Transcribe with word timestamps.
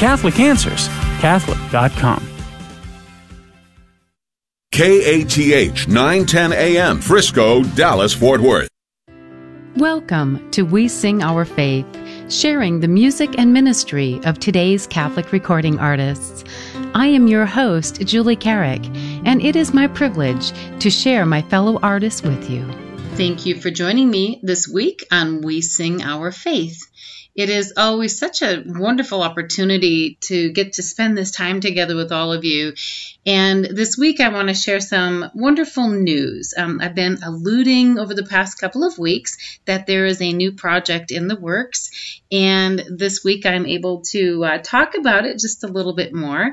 Catholic 0.00 0.40
Answers, 0.40 0.88
Catholic.com. 1.20 2.26
KATH 4.72 5.88
910 5.88 6.52
AM, 6.54 7.02
Frisco, 7.02 7.62
Dallas, 7.62 8.14
Fort 8.14 8.40
Worth. 8.40 8.70
Welcome 9.76 10.50
to 10.52 10.62
We 10.62 10.88
Sing 10.88 11.22
Our 11.22 11.44
Faith, 11.44 11.84
sharing 12.32 12.80
the 12.80 12.88
music 12.88 13.38
and 13.38 13.52
ministry 13.52 14.18
of 14.24 14.38
today's 14.38 14.86
Catholic 14.86 15.32
recording 15.32 15.78
artists. 15.78 16.44
I 16.94 17.08
am 17.08 17.26
your 17.26 17.44
host, 17.44 18.00
Julie 18.00 18.36
Carrick, 18.36 18.86
and 19.26 19.42
it 19.42 19.54
is 19.54 19.74
my 19.74 19.86
privilege 19.86 20.52
to 20.78 20.88
share 20.88 21.26
my 21.26 21.42
fellow 21.42 21.78
artists 21.82 22.22
with 22.22 22.48
you. 22.48 22.64
Thank 23.16 23.44
you 23.44 23.60
for 23.60 23.70
joining 23.70 24.10
me 24.10 24.40
this 24.42 24.66
week 24.66 25.06
on 25.12 25.42
We 25.42 25.60
Sing 25.60 26.02
Our 26.02 26.32
Faith. 26.32 26.80
It 27.40 27.48
is 27.48 27.72
always 27.74 28.18
such 28.18 28.42
a 28.42 28.62
wonderful 28.66 29.22
opportunity 29.22 30.18
to 30.28 30.52
get 30.52 30.74
to 30.74 30.82
spend 30.82 31.16
this 31.16 31.30
time 31.30 31.62
together 31.62 31.96
with 31.96 32.12
all 32.12 32.34
of 32.34 32.44
you. 32.44 32.74
And 33.24 33.64
this 33.64 33.96
week, 33.96 34.20
I 34.20 34.28
want 34.28 34.48
to 34.48 34.54
share 34.54 34.78
some 34.78 35.30
wonderful 35.34 35.88
news. 35.88 36.52
Um, 36.54 36.80
I've 36.82 36.94
been 36.94 37.16
alluding 37.24 37.98
over 37.98 38.12
the 38.12 38.26
past 38.26 38.60
couple 38.60 38.84
of 38.84 38.98
weeks 38.98 39.38
that 39.64 39.86
there 39.86 40.04
is 40.04 40.20
a 40.20 40.34
new 40.34 40.52
project 40.52 41.12
in 41.12 41.28
the 41.28 41.40
works. 41.40 42.20
And 42.30 42.78
this 42.90 43.24
week, 43.24 43.46
I'm 43.46 43.64
able 43.64 44.02
to 44.10 44.44
uh, 44.44 44.58
talk 44.58 44.94
about 44.94 45.24
it 45.24 45.38
just 45.38 45.64
a 45.64 45.68
little 45.68 45.94
bit 45.94 46.12
more 46.12 46.52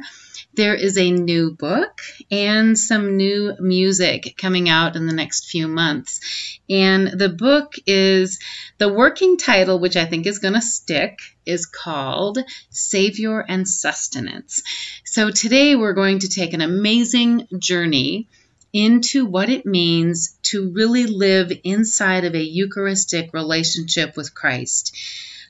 there 0.57 0.75
is 0.75 0.97
a 0.97 1.11
new 1.11 1.51
book 1.51 2.01
and 2.31 2.77
some 2.77 3.15
new 3.15 3.55
music 3.59 4.35
coming 4.37 4.67
out 4.67 4.95
in 4.95 5.05
the 5.05 5.13
next 5.13 5.49
few 5.49 5.67
months. 5.67 6.59
And 6.67 7.07
the 7.07 7.29
book 7.29 7.75
is 7.85 8.39
the 8.79 8.91
working 8.91 9.37
title, 9.37 9.79
which 9.79 9.95
I 9.95 10.05
think 10.05 10.25
is 10.25 10.39
going 10.39 10.55
to 10.55 10.61
stick, 10.61 11.19
is 11.45 11.67
called 11.67 12.39
Savior 12.71 13.39
and 13.39 13.65
Sustenance. 13.67 14.63
So 15.05 15.29
today 15.29 15.75
we're 15.75 15.93
going 15.93 16.19
to 16.19 16.27
take 16.27 16.53
an 16.53 16.61
amazing 16.61 17.47
journey 17.57 18.27
into 18.73 19.25
what 19.25 19.49
it 19.49 19.65
means 19.65 20.37
to 20.43 20.71
really 20.71 21.05
live 21.05 21.51
inside 21.63 22.25
of 22.25 22.33
a 22.33 22.43
Eucharistic 22.43 23.31
relationship 23.33 24.17
with 24.17 24.33
Christ 24.33 24.95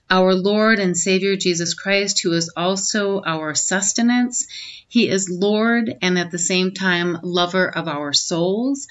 our 0.10 0.34
Lord 0.34 0.80
and 0.80 0.98
Savior 0.98 1.36
Jesus 1.36 1.74
Christ, 1.74 2.22
who 2.22 2.34
is 2.34 2.52
also 2.56 3.22
our 3.26 3.56
sustenance. 3.56 4.48
He 4.88 5.10
is 5.10 5.30
Lord 5.30 5.98
and 6.02 6.18
at 6.18 6.32
the 6.32 6.40
same 6.40 6.74
time 6.74 7.18
lover 7.24 7.68
of 7.68 7.88
our 7.88 8.14
souls. 8.14 8.88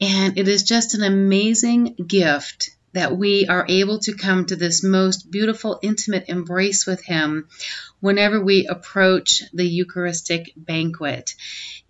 And 0.00 0.38
it 0.38 0.48
is 0.48 0.62
just 0.62 0.94
an 0.94 1.02
amazing 1.02 1.94
gift 2.06 2.75
that 2.96 3.14
we 3.14 3.46
are 3.46 3.66
able 3.68 3.98
to 3.98 4.16
come 4.16 4.46
to 4.46 4.56
this 4.56 4.82
most 4.82 5.30
beautiful, 5.30 5.78
intimate 5.82 6.24
embrace 6.28 6.86
with 6.86 7.04
Him 7.04 7.46
whenever 8.00 8.42
we 8.42 8.66
approach 8.66 9.42
the 9.52 9.66
Eucharistic 9.66 10.50
banquet. 10.56 11.34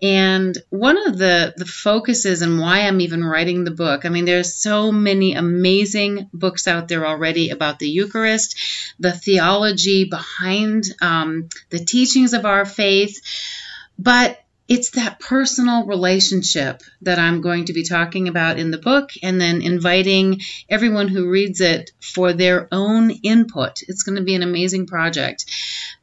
And 0.03 0.59
one 0.69 0.99
of 1.07 1.17
the, 1.17 1.55
the 1.57 1.65
focuses 1.65 2.43
and 2.43 2.59
why 2.59 2.81
I'm 2.81 3.01
even 3.01 3.23
writing 3.23 3.63
the 3.63 3.71
book, 3.71 4.05
I 4.05 4.09
mean, 4.09 4.25
there's 4.25 4.55
so 4.57 4.91
many 4.91 5.35
amazing 5.35 6.29
books 6.33 6.67
out 6.67 6.89
there 6.89 7.07
already 7.07 7.51
about 7.51 7.79
the 7.79 7.89
Eucharist, 7.89 8.59
the 8.99 9.13
theology 9.13 10.07
behind 10.07 10.87
um, 11.01 11.49
the 11.71 11.85
teachings 11.85 12.33
of 12.33 12.45
our 12.45 12.65
faith, 12.65 13.21
but 13.97 14.41
it's 14.69 14.91
that 14.91 15.21
personal 15.21 15.87
relationship 15.87 16.83
that 17.03 17.19
I'm 17.19 17.41
going 17.41 17.67
to 17.67 17.73
be 17.73 17.85
talking 17.85 18.29
about 18.29 18.59
in 18.59 18.71
the 18.71 18.79
book 18.79 19.11
and 19.23 19.41
then 19.41 19.63
inviting 19.63 20.41
everyone 20.69 21.09
who 21.09 21.31
reads 21.31 21.61
it 21.61 21.93
for 22.01 22.33
their 22.33 22.69
own 22.73 23.11
input. 23.11 23.83
It's 23.87 24.03
going 24.03 24.17
to 24.17 24.25
be 24.25 24.35
an 24.35 24.43
amazing 24.43 24.87
project. 24.87 25.45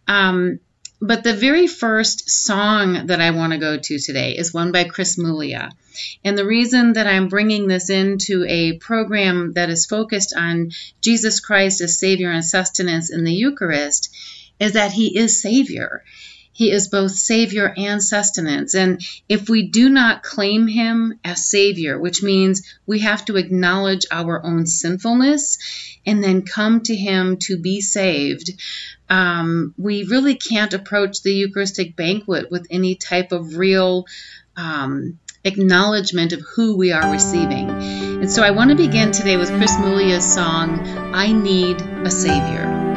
Um, 0.07 0.59
but 1.01 1.25
the 1.25 1.33
very 1.33 1.67
first 1.67 2.29
song 2.29 3.07
that 3.07 3.19
I 3.19 3.31
want 3.31 3.51
to 3.51 3.59
go 3.59 3.77
to 3.77 3.99
today 3.99 4.37
is 4.37 4.53
one 4.53 4.71
by 4.71 4.85
Chris 4.85 5.17
Muglia. 5.17 5.69
And 6.23 6.37
the 6.37 6.45
reason 6.45 6.93
that 6.93 7.07
I'm 7.07 7.27
bringing 7.27 7.67
this 7.67 7.89
into 7.89 8.45
a 8.47 8.77
program 8.77 9.51
that 9.53 9.69
is 9.69 9.85
focused 9.85 10.33
on 10.35 10.71
Jesus 11.01 11.41
Christ 11.41 11.81
as 11.81 11.99
Savior 11.99 12.31
and 12.31 12.45
sustenance 12.45 13.11
in 13.11 13.25
the 13.25 13.33
Eucharist 13.33 14.15
is 14.61 14.73
that 14.73 14.93
He 14.93 15.17
is 15.17 15.41
Savior. 15.41 16.05
He 16.53 16.71
is 16.71 16.87
both 16.87 17.11
Savior 17.11 17.73
and 17.75 18.01
sustenance. 18.01 18.75
And 18.75 19.01
if 19.27 19.49
we 19.49 19.67
do 19.67 19.89
not 19.89 20.23
claim 20.23 20.67
Him 20.67 21.19
as 21.23 21.49
Savior, 21.49 21.99
which 21.99 22.21
means 22.21 22.61
we 22.85 22.99
have 22.99 23.25
to 23.25 23.37
acknowledge 23.37 24.05
our 24.11 24.45
own 24.45 24.67
sinfulness 24.67 25.57
and 26.05 26.23
then 26.23 26.43
come 26.43 26.81
to 26.81 26.95
Him 26.95 27.37
to 27.37 27.57
be 27.57 27.81
saved, 27.81 28.51
um, 29.09 29.73
we 29.77 30.03
really 30.03 30.35
can't 30.35 30.73
approach 30.73 31.23
the 31.23 31.33
Eucharistic 31.33 31.95
banquet 31.95 32.51
with 32.51 32.67
any 32.69 32.95
type 32.95 33.31
of 33.31 33.57
real 33.57 34.05
um, 34.55 35.19
acknowledgement 35.43 36.33
of 36.33 36.41
who 36.55 36.77
we 36.77 36.91
are 36.91 37.11
receiving. 37.11 37.69
And 37.69 38.31
so 38.31 38.43
I 38.43 38.51
want 38.51 38.69
to 38.69 38.75
begin 38.75 39.11
today 39.11 39.37
with 39.37 39.49
Chris 39.49 39.75
Muglia's 39.77 40.33
song, 40.33 40.79
I 41.13 41.31
Need 41.31 41.81
a 41.81 42.11
Savior. 42.11 42.92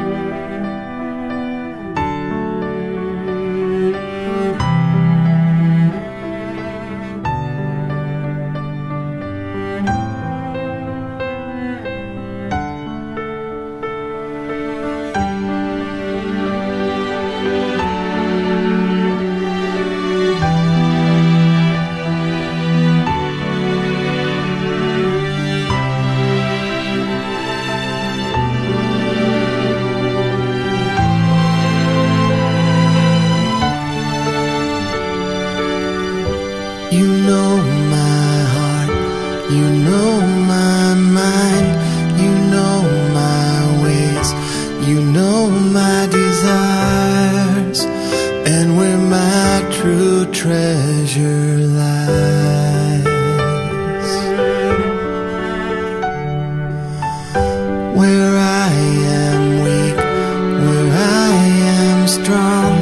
come. 62.47 62.79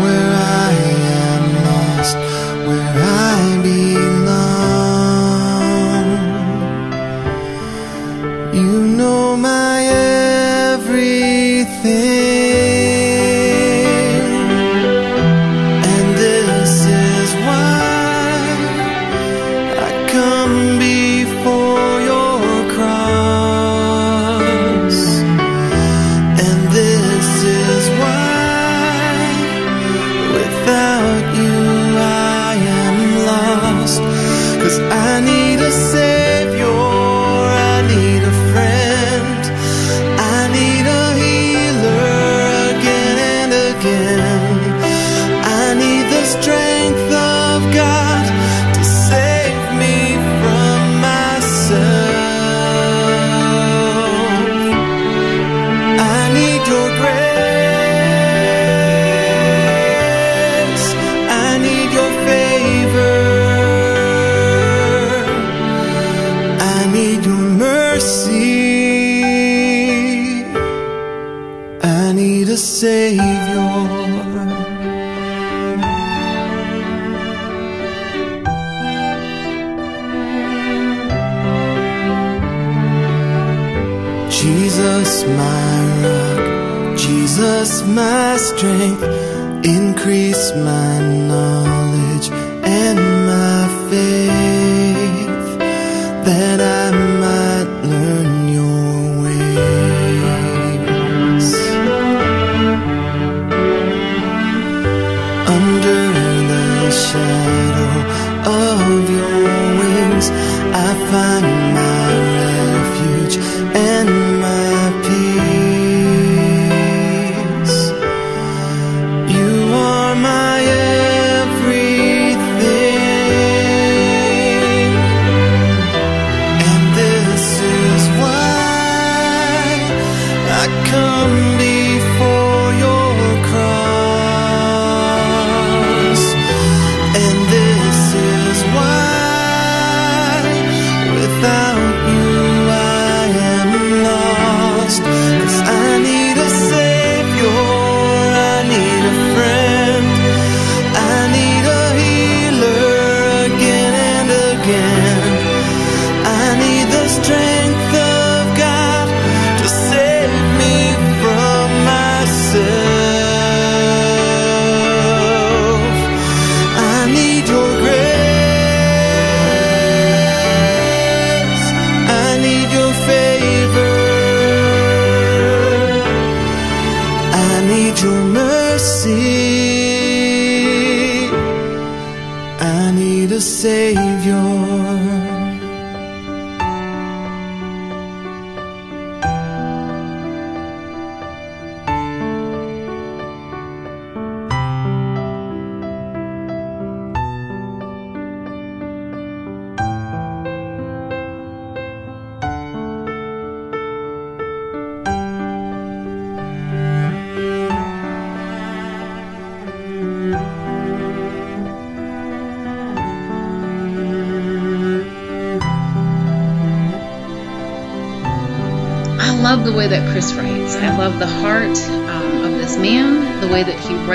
Where 0.00 0.27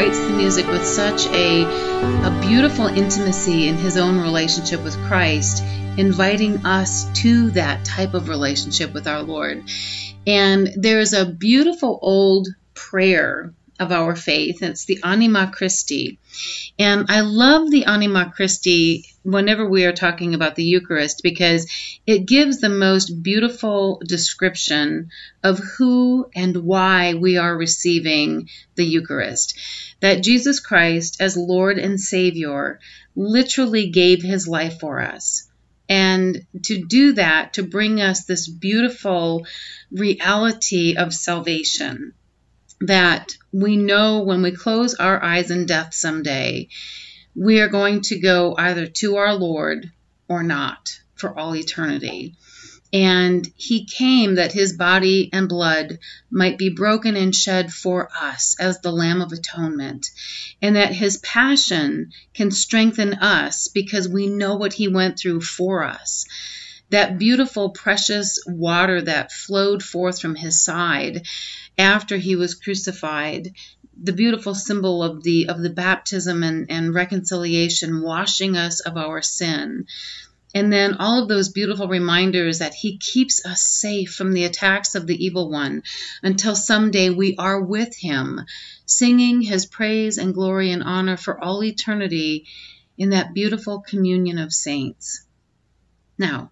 writes 0.03 0.19
the 0.19 0.33
music 0.33 0.67
with 0.67 0.85
such 0.85 1.27
a, 1.27 1.63
a 1.63 2.39
beautiful 2.41 2.87
intimacy 2.87 3.69
in 3.69 3.77
his 3.77 3.95
own 3.95 4.19
relationship 4.19 4.83
with 4.83 4.97
Christ, 5.05 5.63
inviting 5.97 6.65
us 6.65 7.05
to 7.21 7.51
that 7.51 7.85
type 7.85 8.13
of 8.13 8.27
relationship 8.27 8.93
with 8.93 9.07
our 9.07 9.21
Lord. 9.21 9.63
And 10.27 10.67
there's 10.75 11.13
a 11.13 11.25
beautiful 11.25 11.99
old 12.01 12.49
prayer 12.73 13.53
of 13.79 13.93
our 13.93 14.13
faith. 14.13 14.61
It's 14.61 14.83
the 14.83 14.99
Anima 15.05 15.49
Christi. 15.55 16.19
And 16.79 17.05
I 17.09 17.21
love 17.21 17.69
the 17.69 17.85
Anima 17.85 18.31
Christi 18.35 19.05
whenever 19.23 19.67
we 19.67 19.85
are 19.85 19.93
talking 19.93 20.33
about 20.33 20.55
the 20.55 20.63
Eucharist 20.63 21.21
because 21.23 21.71
it 22.05 22.25
gives 22.25 22.59
the 22.59 22.69
most 22.69 23.23
beautiful 23.23 24.01
description 24.05 25.09
of 25.43 25.59
who 25.59 26.29
and 26.35 26.57
why 26.57 27.13
we 27.13 27.37
are 27.37 27.55
receiving 27.55 28.49
the 28.75 28.85
Eucharist. 28.85 29.57
That 30.01 30.23
Jesus 30.23 30.59
Christ, 30.59 31.21
as 31.21 31.37
Lord 31.37 31.77
and 31.77 31.99
Savior, 31.99 32.79
literally 33.15 33.89
gave 33.89 34.21
his 34.21 34.47
life 34.47 34.79
for 34.79 34.99
us. 34.99 35.47
And 35.87 36.45
to 36.63 36.83
do 36.85 37.13
that, 37.13 37.53
to 37.53 37.63
bring 37.63 38.01
us 38.01 38.25
this 38.25 38.47
beautiful 38.47 39.45
reality 39.91 40.95
of 40.97 41.13
salvation 41.13 42.13
that 42.87 43.33
we 43.51 43.77
know 43.77 44.21
when 44.21 44.41
we 44.41 44.51
close 44.51 44.95
our 44.95 45.23
eyes 45.23 45.51
in 45.51 45.65
death 45.65 45.93
someday, 45.93 46.67
we 47.35 47.59
are 47.61 47.69
going 47.69 48.01
to 48.01 48.19
go 48.19 48.55
either 48.57 48.87
to 48.87 49.15
our 49.15 49.33
Lord 49.35 49.91
or 50.27 50.43
not 50.43 50.99
for 51.15 51.37
all 51.37 51.55
eternity. 51.55 52.35
And 52.91 53.51
he 53.55 53.85
came 53.85 54.35
that 54.35 54.51
his 54.51 54.73
body 54.73 55.29
and 55.33 55.49
blood 55.49 55.97
might 56.29 56.59
be 56.59 56.69
broken 56.69 57.15
and 57.15 57.33
shed 57.33 57.73
for 57.73 58.09
us 58.15 58.55
as 58.59 58.81
the 58.81 58.91
Lamb 58.91 59.21
of 59.21 59.31
Atonement, 59.31 60.11
and 60.61 60.75
that 60.75 60.93
his 60.93 61.17
passion 61.17 62.11
can 62.35 62.51
strengthen 62.51 63.15
us 63.15 63.67
because 63.67 64.07
we 64.07 64.27
know 64.27 64.55
what 64.57 64.73
he 64.73 64.87
went 64.87 65.17
through 65.17 65.41
for 65.41 65.83
us. 65.83 66.25
That 66.93 67.17
beautiful, 67.17 67.71
precious 67.71 68.37
water 68.45 69.01
that 69.01 69.31
flowed 69.31 69.81
forth 69.81 70.21
from 70.21 70.35
his 70.35 70.63
side 70.63 71.25
after 71.75 72.17
he 72.17 72.35
was 72.35 72.53
crucified 72.53 73.55
the 73.99 74.13
beautiful 74.13 74.53
symbol 74.53 75.01
of 75.01 75.23
the 75.23 75.49
of 75.49 75.59
the 75.63 75.71
baptism 75.71 76.43
and, 76.43 76.69
and 76.69 76.93
reconciliation 76.93 78.03
washing 78.03 78.55
us 78.55 78.79
of 78.79 78.95
our 78.95 79.23
sin. 79.23 79.87
And 80.53 80.71
then 80.71 80.93
all 80.99 81.23
of 81.23 81.27
those 81.27 81.49
beautiful 81.49 81.87
reminders 81.87 82.59
that 82.59 82.75
he 82.75 82.99
keeps 82.99 83.43
us 83.43 83.63
safe 83.63 84.13
from 84.13 84.33
the 84.33 84.45
attacks 84.45 84.93
of 84.93 85.07
the 85.07 85.25
evil 85.25 85.49
one 85.49 85.81
until 86.21 86.55
someday 86.55 87.09
we 87.09 87.35
are 87.37 87.59
with 87.59 87.97
him 87.97 88.41
singing 88.85 89.41
his 89.41 89.65
praise 89.65 90.19
and 90.19 90.35
glory 90.35 90.69
and 90.69 90.83
honor 90.83 91.17
for 91.17 91.43
all 91.43 91.63
eternity 91.63 92.45
in 92.99 93.09
that 93.09 93.33
beautiful 93.33 93.81
communion 93.81 94.37
of 94.37 94.53
saints. 94.53 95.25
Now 96.19 96.51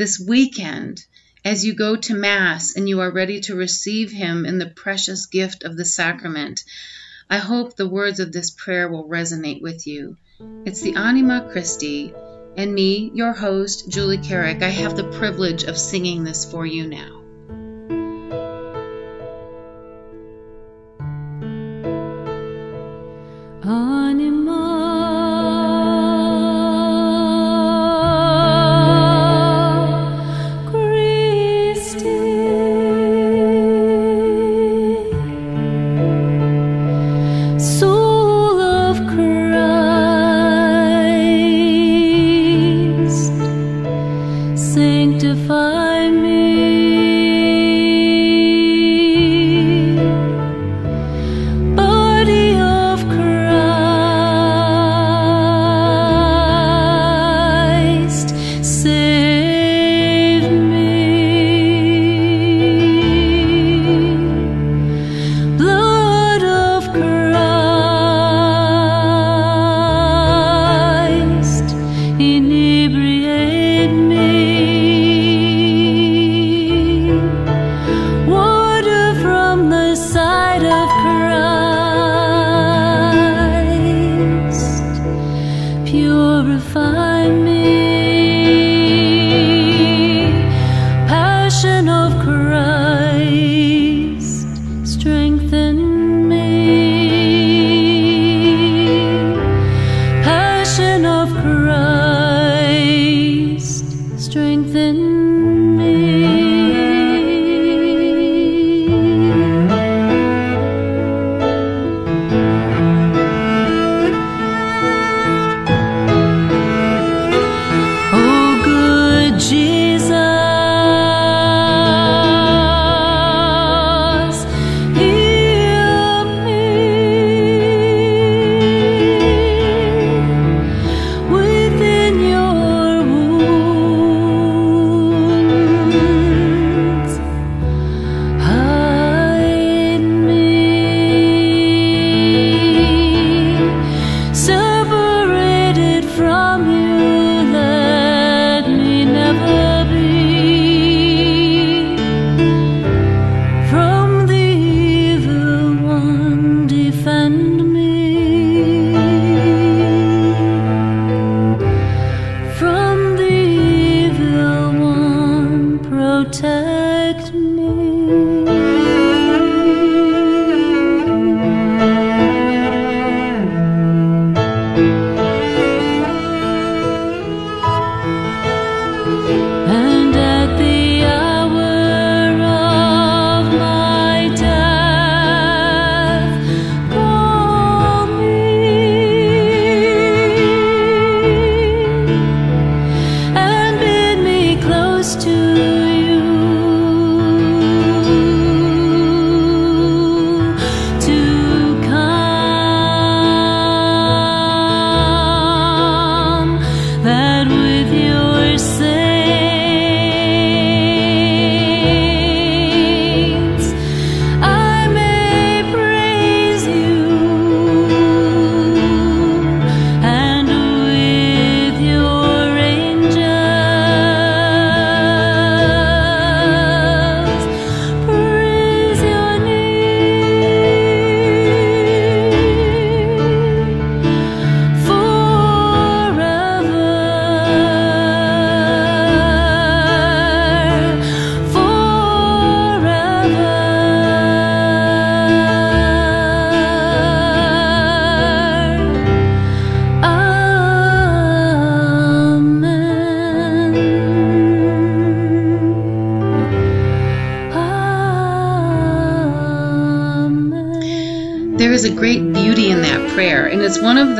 this 0.00 0.18
weekend 0.18 1.04
as 1.44 1.62
you 1.62 1.74
go 1.74 1.94
to 1.94 2.14
Mass 2.14 2.74
and 2.74 2.88
you 2.88 3.00
are 3.00 3.12
ready 3.12 3.38
to 3.38 3.54
receive 3.54 4.10
Him 4.10 4.46
in 4.46 4.56
the 4.56 4.70
precious 4.70 5.26
gift 5.26 5.62
of 5.62 5.76
the 5.76 5.84
sacrament, 5.84 6.64
I 7.28 7.36
hope 7.36 7.76
the 7.76 7.86
words 7.86 8.18
of 8.18 8.32
this 8.32 8.50
prayer 8.50 8.88
will 8.88 9.06
resonate 9.06 9.60
with 9.60 9.86
you. 9.86 10.16
It's 10.64 10.80
the 10.80 10.94
Anima 10.94 11.50
Christi, 11.52 12.14
and 12.56 12.74
me, 12.74 13.10
your 13.12 13.34
host, 13.34 13.90
Julie 13.90 14.16
Carrick, 14.16 14.62
I 14.62 14.70
have 14.70 14.96
the 14.96 15.04
privilege 15.04 15.64
of 15.64 15.76
singing 15.76 16.24
this 16.24 16.50
for 16.50 16.64
you 16.64 16.86
now. 16.86 17.19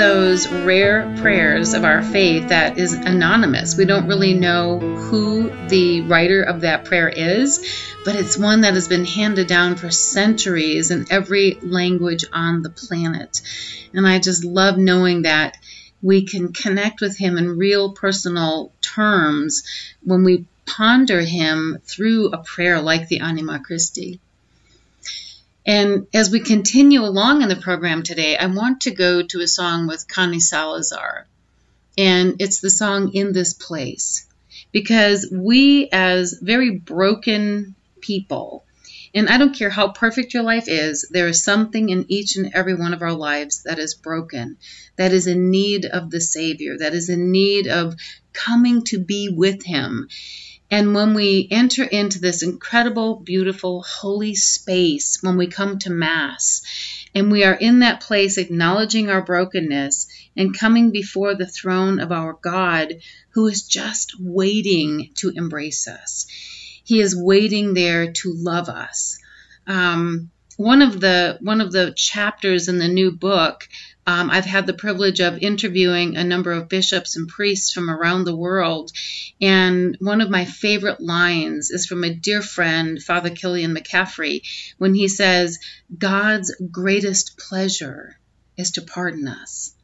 Those 0.01 0.49
rare 0.49 1.15
prayers 1.19 1.75
of 1.75 1.85
our 1.85 2.03
faith 2.03 2.49
that 2.49 2.79
is 2.79 2.95
anonymous. 2.95 3.77
We 3.77 3.85
don't 3.85 4.09
really 4.09 4.33
know 4.33 4.79
who 4.79 5.51
the 5.69 6.01
writer 6.01 6.43
of 6.43 6.63
that 6.63 6.87
prayer 6.87 7.11
is, 7.11 7.63
but 8.03 8.17
it's 8.17 8.39
one 8.39 8.63
that 8.63 8.73
has 8.73 8.89
been 8.89 9.05
handed 9.05 9.47
down 9.47 9.77
for 9.77 9.91
centuries 9.91 10.91
in 10.91 11.05
every 11.11 11.59
language 11.61 12.25
on 12.33 12.63
the 12.63 12.71
planet. 12.71 13.43
And 13.93 14.09
I 14.09 14.21
just 14.21 14.43
love 14.43 14.79
knowing 14.79 15.23
that 15.23 15.59
we 16.01 16.25
can 16.25 16.55
connect 16.55 17.03
with 17.03 17.19
him 17.19 17.37
in 17.37 17.59
real 17.59 17.93
personal 17.93 18.73
terms 18.81 19.65
when 20.03 20.25
we 20.25 20.47
ponder 20.65 21.21
him 21.21 21.77
through 21.85 22.31
a 22.31 22.39
prayer 22.39 22.81
like 22.81 23.09
the 23.09 23.21
Anima 23.21 23.61
Christi. 23.61 24.19
And 25.67 26.07
as 26.15 26.31
we 26.31 26.41
continue 26.41 27.03
along 27.03 27.43
in 27.43 27.49
the 27.49 27.57
program 27.57 28.03
today, 28.03 28.37
I 28.37 28.47
want 28.47 28.83
to 28.83 28.91
go 28.91 29.23
to 29.23 29.41
a 29.41 29.49
song 29.49 29.87
with 29.87 30.09
Connie 30.09 30.41
Salazar. 30.41 31.27
And 31.99 32.41
it's 32.41 32.61
the 32.61 32.71
song 32.71 33.13
In 33.15 33.33
This 33.33 33.53
Place. 33.55 34.27
Because 34.73 35.29
we, 35.31 35.89
as 35.93 36.39
very 36.41 36.79
broken 36.79 37.75
people, 38.01 38.65
and 39.15 39.29
I 39.29 39.39
don't 39.39 39.57
care 39.57 39.71
how 39.71 39.89
perfect 39.89 40.35
your 40.35 40.45
life 40.45 40.69
is, 40.69 41.09
there 41.11 41.27
is 41.27 41.43
something 41.43 41.89
in 41.89 42.07
each 42.09 42.37
and 42.37 42.53
every 42.55 42.75
one 42.75 42.95
of 42.95 43.03
our 43.03 43.13
lives 43.13 43.65
that 43.65 43.79
is 43.79 43.95
broken, 43.95 44.57
that 44.97 45.13
is 45.13 45.27
in 45.27 45.51
need 45.51 45.85
of 45.85 46.11
the 46.11 46.21
Savior, 46.21 46.79
that 46.79 46.95
is 46.95 47.09
in 47.09 47.33
need 47.33 47.67
of 47.67 47.97
coming 48.33 48.85
to 48.85 48.99
be 48.99 49.29
with 49.29 49.65
Him. 49.65 50.09
And 50.71 50.95
when 50.95 51.15
we 51.15 51.49
enter 51.51 51.83
into 51.83 52.21
this 52.21 52.43
incredible, 52.43 53.17
beautiful, 53.17 53.83
holy 53.83 54.37
space, 54.37 55.19
when 55.21 55.37
we 55.37 55.49
come 55.49 55.81
to 55.81 55.91
Mass, 55.91 56.63
and 57.13 57.33
we 57.33 57.43
are 57.43 57.55
in 57.55 57.81
that 57.81 58.01
place 58.01 58.39
acknowledging 58.39 59.11
our 59.11 59.23
brokenness 59.23 60.07
and 60.37 60.57
coming 60.57 60.93
before 60.93 61.35
the 61.35 61.47
throne 61.47 61.99
of 61.99 62.13
our 62.13 62.35
God, 62.35 62.95
who 63.31 63.49
is 63.49 63.63
just 63.63 64.15
waiting 64.21 65.11
to 65.17 65.31
embrace 65.35 65.89
us. 65.89 66.27
He 66.85 67.01
is 67.01 67.17
waiting 67.17 67.75
there 67.75 68.13
to 68.13 68.33
love 68.33 68.69
us. 68.69 69.19
Um, 69.67 70.31
one 70.57 70.83
of 70.83 71.01
the 71.01 71.39
one 71.41 71.61
of 71.61 71.73
the 71.73 71.93
chapters 71.97 72.69
in 72.69 72.79
the 72.79 72.89
new 72.89 73.11
book 73.11 73.67
um, 74.07 74.31
I've 74.31 74.45
had 74.45 74.67
the 74.67 74.73
privilege 74.73 75.21
of 75.21 75.39
interviewing 75.39 76.17
a 76.17 76.25
number 76.25 76.53
of 76.53 76.69
bishops 76.69 77.17
and 77.17 77.29
priests 77.29 77.73
from 77.73 77.91
around 77.91 78.25
the 78.25 78.37
world. 78.37 78.91
And 79.41 79.97
one 80.01 80.21
of 80.21 80.31
my 80.31 80.45
favorite 80.47 81.01
lines 81.01 81.71
is 81.71 81.87
from 81.87 82.03
a 82.03 82.15
dear 82.15 82.43
friend, 82.43 83.03
Father 83.03 83.31
Killian 83.31 83.75
McCaffrey, 83.75 84.43
when 84.79 84.95
he 84.95 85.09
says, 85.09 85.59
God's 85.97 86.55
greatest 86.71 87.39
pleasure 87.39 88.19
is 88.57 88.73
to 88.73 88.83
pardon 88.83 89.29
us. 89.29 89.75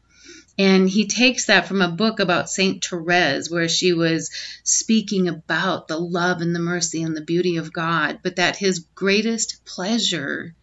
And 0.59 0.89
he 0.89 1.07
takes 1.07 1.47
that 1.47 1.69
from 1.69 1.83
a 1.83 1.91
book 1.91 2.19
about 2.19 2.49
Saint 2.49 2.83
Therese, 2.83 3.51
where 3.51 3.69
she 3.69 3.93
was 3.93 4.31
speaking 4.65 5.29
about 5.29 5.87
the 5.87 5.99
love 5.99 6.41
and 6.41 6.55
the 6.55 6.61
mercy 6.61 7.03
and 7.03 7.15
the 7.15 7.21
beauty 7.21 7.59
of 7.59 7.75
God, 7.75 8.21
but 8.23 8.37
that 8.37 8.57
his 8.57 8.87
greatest 8.95 9.67
pleasure 9.67 10.55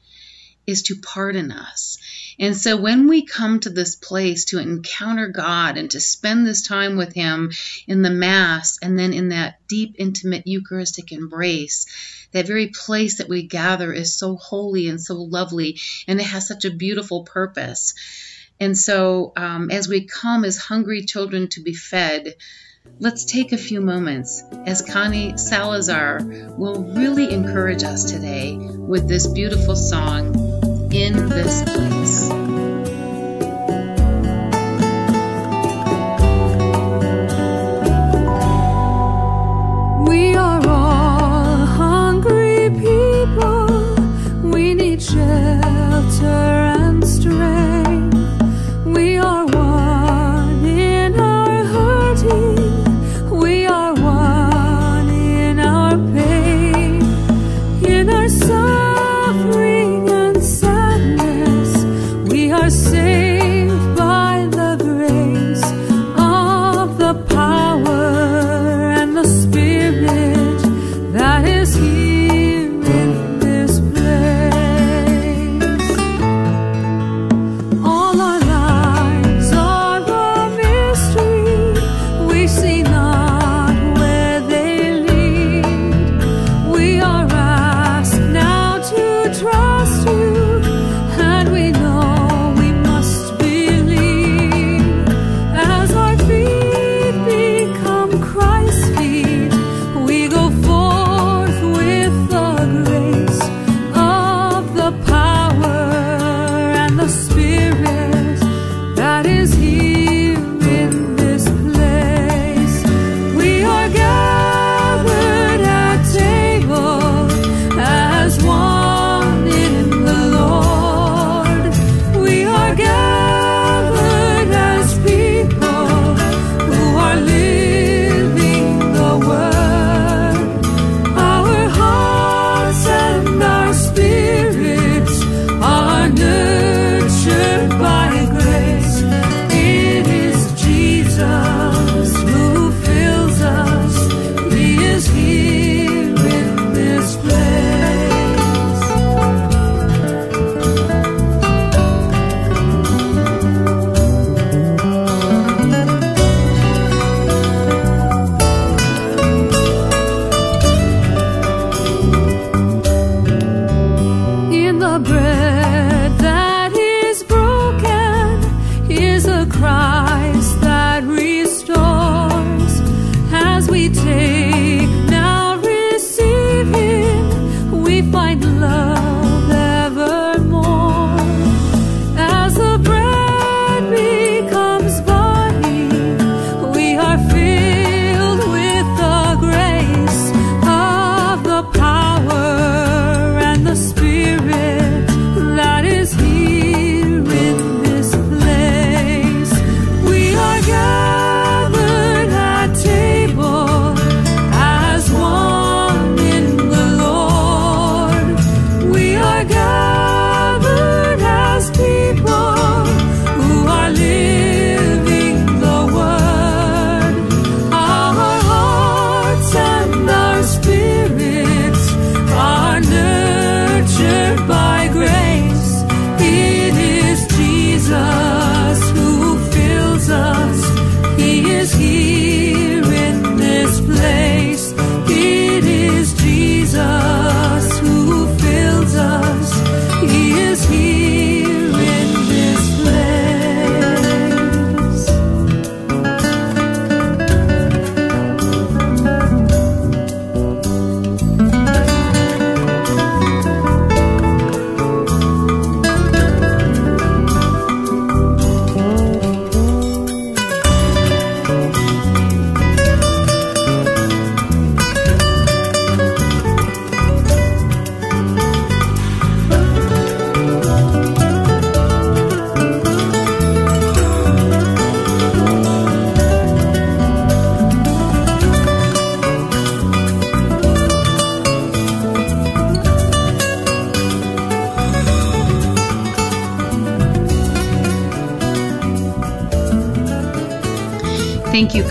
is 0.66 0.84
to 0.84 0.96
pardon 1.02 1.52
us. 1.52 1.98
And 2.40 2.58
so 2.58 2.78
when 2.78 3.08
we 3.08 3.26
come 3.26 3.60
to 3.60 3.70
this 3.70 3.96
place 3.96 4.46
to 4.46 4.60
encounter 4.60 5.28
God 5.28 5.78
and 5.78 5.92
to 5.92 6.00
spend 6.00 6.48
this 6.48 6.66
time 6.66 6.96
with 6.96 7.14
Him 7.14 7.52
in 7.88 8.02
the 8.02 8.10
Mass 8.10 8.80
and 8.82 8.98
then 8.98 9.14
in 9.14 9.30
that 9.30 9.60
deep, 9.68 9.96
intimate 10.00 10.48
Eucharistic 10.48 11.12
embrace, 11.12 11.86
that 12.32 12.48
very 12.48 12.68
place 12.68 13.18
that 13.18 13.30
we 13.30 13.44
gather 13.44 13.94
is 13.94 14.16
so 14.16 14.36
holy 14.36 14.88
and 14.88 15.02
so 15.02 15.16
lovely, 15.16 15.80
and 16.08 16.20
it 16.20 16.24
has 16.24 16.48
such 16.48 16.66
a 16.66 16.72
beautiful 16.72 17.24
purpose. 17.24 17.94
And 18.60 18.78
so, 18.78 19.34
um, 19.36 19.70
as 19.72 19.88
we 19.88 20.06
come 20.06 20.46
as 20.46 20.58
hungry 20.58 21.06
children 21.06 21.50
to 21.50 21.62
be 21.62 21.74
fed, 21.74 22.36
let's 23.00 23.26
take 23.26 23.52
a 23.52 23.58
few 23.58 23.82
moments 23.82 24.44
as 24.66 24.82
Connie 24.82 25.38
Salazar 25.38 26.22
will 26.58 26.84
really 26.94 27.34
encourage 27.34 27.84
us 27.84 28.12
today 28.12 28.56
with 28.58 29.08
this 29.08 29.28
beautiful 29.28 29.76
song, 29.76 30.36
In 30.94 31.30
This 31.30 31.64
Place. 31.64 32.43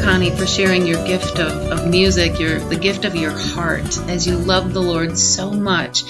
Connie, 0.02 0.30
for 0.30 0.48
sharing 0.48 0.84
your 0.84 1.04
gift 1.06 1.38
of, 1.38 1.52
of 1.70 1.88
music, 1.88 2.40
your 2.40 2.58
the 2.58 2.76
gift 2.76 3.04
of 3.04 3.14
your 3.14 3.30
heart, 3.30 3.98
as 4.08 4.26
you 4.26 4.36
love 4.36 4.74
the 4.74 4.82
Lord 4.82 5.16
so 5.16 5.52
much, 5.52 6.02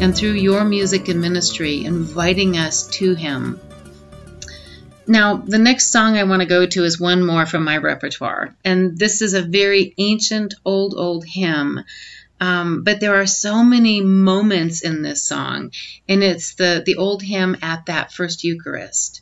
and 0.00 0.16
through 0.16 0.34
your 0.34 0.64
music 0.64 1.08
and 1.08 1.20
ministry, 1.20 1.84
inviting 1.84 2.56
us 2.56 2.86
to 2.98 3.14
Him. 3.14 3.60
Now, 5.08 5.38
the 5.38 5.58
next 5.58 5.88
song 5.88 6.16
I 6.16 6.22
want 6.22 6.42
to 6.42 6.48
go 6.48 6.64
to 6.64 6.84
is 6.84 7.00
one 7.00 7.26
more 7.26 7.44
from 7.44 7.64
my 7.64 7.78
repertoire, 7.78 8.54
and 8.64 8.96
this 8.96 9.20
is 9.20 9.34
a 9.34 9.42
very 9.42 9.94
ancient, 9.98 10.54
old, 10.64 10.94
old 10.96 11.24
hymn. 11.26 11.80
Um, 12.40 12.84
but 12.84 13.00
there 13.00 13.20
are 13.20 13.26
so 13.26 13.64
many 13.64 14.00
moments 14.00 14.82
in 14.82 15.02
this 15.02 15.24
song, 15.24 15.72
and 16.08 16.22
it's 16.22 16.54
the 16.54 16.84
the 16.86 16.96
old 16.96 17.20
hymn 17.20 17.56
at 17.62 17.86
that 17.86 18.12
first 18.12 18.44
Eucharist 18.44 19.20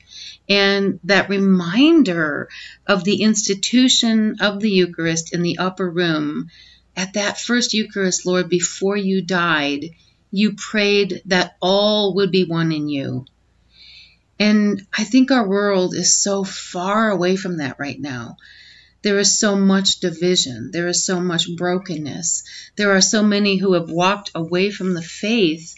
and 0.48 0.98
that 1.04 1.28
reminder 1.28 2.48
of 2.86 3.04
the 3.04 3.22
institution 3.22 4.36
of 4.40 4.60
the 4.60 4.70
Eucharist 4.70 5.34
in 5.34 5.42
the 5.42 5.58
upper 5.58 5.88
room. 5.88 6.50
At 6.96 7.14
that 7.14 7.38
first 7.38 7.74
Eucharist, 7.74 8.26
Lord, 8.26 8.48
before 8.48 8.96
you 8.96 9.22
died, 9.22 9.90
you 10.30 10.54
prayed 10.54 11.22
that 11.26 11.56
all 11.60 12.14
would 12.16 12.30
be 12.30 12.44
one 12.44 12.72
in 12.72 12.88
you. 12.88 13.26
And 14.38 14.86
I 14.96 15.04
think 15.04 15.30
our 15.30 15.48
world 15.48 15.94
is 15.94 16.14
so 16.14 16.44
far 16.44 17.10
away 17.10 17.36
from 17.36 17.58
that 17.58 17.78
right 17.78 18.00
now. 18.00 18.36
There 19.02 19.18
is 19.18 19.38
so 19.38 19.56
much 19.56 20.00
division. 20.00 20.70
There 20.72 20.88
is 20.88 21.04
so 21.04 21.20
much 21.20 21.56
brokenness. 21.56 22.42
There 22.76 22.92
are 22.96 23.00
so 23.00 23.22
many 23.22 23.56
who 23.56 23.74
have 23.74 23.90
walked 23.90 24.30
away 24.34 24.70
from 24.70 24.94
the 24.94 25.02
faith 25.02 25.74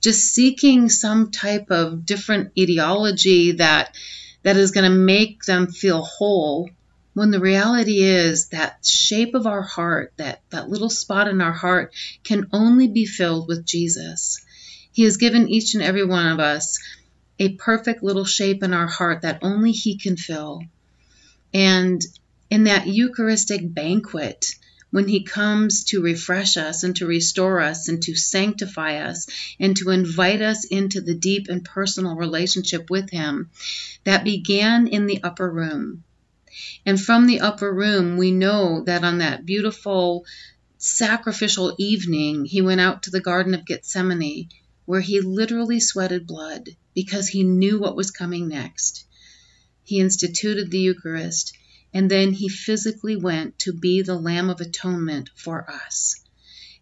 just 0.00 0.32
seeking 0.32 0.88
some 0.88 1.30
type 1.30 1.70
of 1.70 2.06
different 2.06 2.52
ideology 2.58 3.52
that 3.52 3.94
that 4.42 4.56
is 4.56 4.70
going 4.70 4.90
to 4.90 4.96
make 4.96 5.44
them 5.44 5.66
feel 5.66 6.02
whole 6.02 6.70
when 7.14 7.30
the 7.32 7.40
reality 7.40 8.02
is 8.02 8.50
that 8.50 8.86
shape 8.86 9.34
of 9.34 9.46
our 9.46 9.62
heart 9.62 10.12
that 10.16 10.40
that 10.50 10.68
little 10.68 10.90
spot 10.90 11.26
in 11.26 11.40
our 11.40 11.52
heart 11.52 11.92
can 12.22 12.48
only 12.52 12.86
be 12.86 13.06
filled 13.06 13.48
with 13.48 13.66
Jesus. 13.66 14.44
He 14.92 15.02
has 15.02 15.16
given 15.16 15.48
each 15.48 15.74
and 15.74 15.82
every 15.82 16.04
one 16.04 16.26
of 16.28 16.38
us 16.38 16.78
a 17.38 17.54
perfect 17.54 18.02
little 18.02 18.24
shape 18.24 18.62
in 18.62 18.72
our 18.72 18.86
heart 18.86 19.22
that 19.22 19.40
only 19.42 19.72
he 19.72 19.96
can 19.96 20.16
fill. 20.16 20.62
And 21.52 22.00
in 22.50 22.64
that 22.64 22.86
eucharistic 22.86 23.62
banquet 23.74 24.46
when 24.90 25.08
He 25.08 25.22
comes 25.22 25.84
to 25.84 26.02
refresh 26.02 26.56
us 26.56 26.82
and 26.82 26.96
to 26.96 27.06
restore 27.06 27.60
us 27.60 27.88
and 27.88 28.02
to 28.02 28.14
sanctify 28.14 28.98
us 28.98 29.26
and 29.60 29.76
to 29.76 29.90
invite 29.90 30.40
us 30.40 30.64
into 30.64 31.00
the 31.00 31.14
deep 31.14 31.48
and 31.48 31.64
personal 31.64 32.16
relationship 32.16 32.90
with 32.90 33.10
Him 33.10 33.50
that 34.04 34.24
began 34.24 34.86
in 34.86 35.06
the 35.06 35.22
upper 35.22 35.50
room. 35.50 36.04
And 36.86 37.00
from 37.00 37.26
the 37.26 37.40
upper 37.40 37.72
room, 37.72 38.16
we 38.16 38.30
know 38.30 38.82
that 38.84 39.04
on 39.04 39.18
that 39.18 39.44
beautiful 39.44 40.24
sacrificial 40.78 41.74
evening, 41.78 42.44
He 42.44 42.62
went 42.62 42.80
out 42.80 43.02
to 43.04 43.10
the 43.10 43.20
Garden 43.20 43.54
of 43.54 43.66
Gethsemane 43.66 44.48
where 44.86 45.00
He 45.02 45.20
literally 45.20 45.80
sweated 45.80 46.26
blood 46.26 46.70
because 46.94 47.28
He 47.28 47.44
knew 47.44 47.78
what 47.78 47.96
was 47.96 48.10
coming 48.10 48.48
next. 48.48 49.04
He 49.84 50.00
instituted 50.00 50.70
the 50.70 50.78
Eucharist 50.78 51.52
and 51.98 52.08
then 52.08 52.32
he 52.32 52.48
physically 52.48 53.16
went 53.16 53.58
to 53.58 53.72
be 53.72 54.02
the 54.02 54.14
Lamb 54.14 54.50
of 54.50 54.60
Atonement 54.60 55.30
for 55.34 55.68
us. 55.68 56.14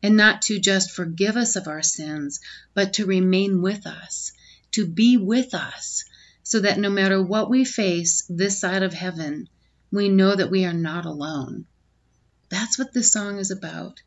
And 0.02 0.14
not 0.14 0.42
to 0.42 0.58
just 0.58 0.90
forgive 0.90 1.38
us 1.38 1.56
of 1.56 1.68
our 1.68 1.80
sins, 1.80 2.38
but 2.74 2.92
to 2.92 3.06
remain 3.06 3.62
with 3.62 3.86
us, 3.86 4.32
to 4.72 4.86
be 4.86 5.16
with 5.16 5.54
us, 5.54 6.04
so 6.42 6.60
that 6.60 6.78
no 6.78 6.90
matter 6.90 7.22
what 7.22 7.48
we 7.48 7.64
face 7.64 8.26
this 8.28 8.60
side 8.60 8.82
of 8.82 8.92
heaven, 8.92 9.48
we 9.90 10.10
know 10.10 10.36
that 10.36 10.50
we 10.50 10.66
are 10.66 10.74
not 10.74 11.06
alone. 11.06 11.64
That's 12.50 12.78
what 12.78 12.92
this 12.92 13.10
song 13.10 13.38
is 13.38 13.50
about. 13.50 14.02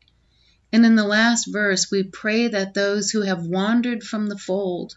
And 0.72 0.86
in 0.86 0.94
the 0.94 1.02
last 1.02 1.46
verse, 1.46 1.90
we 1.90 2.04
pray 2.04 2.46
that 2.46 2.74
those 2.74 3.10
who 3.10 3.22
have 3.22 3.44
wandered 3.44 4.04
from 4.04 4.28
the 4.28 4.38
fold 4.38 4.94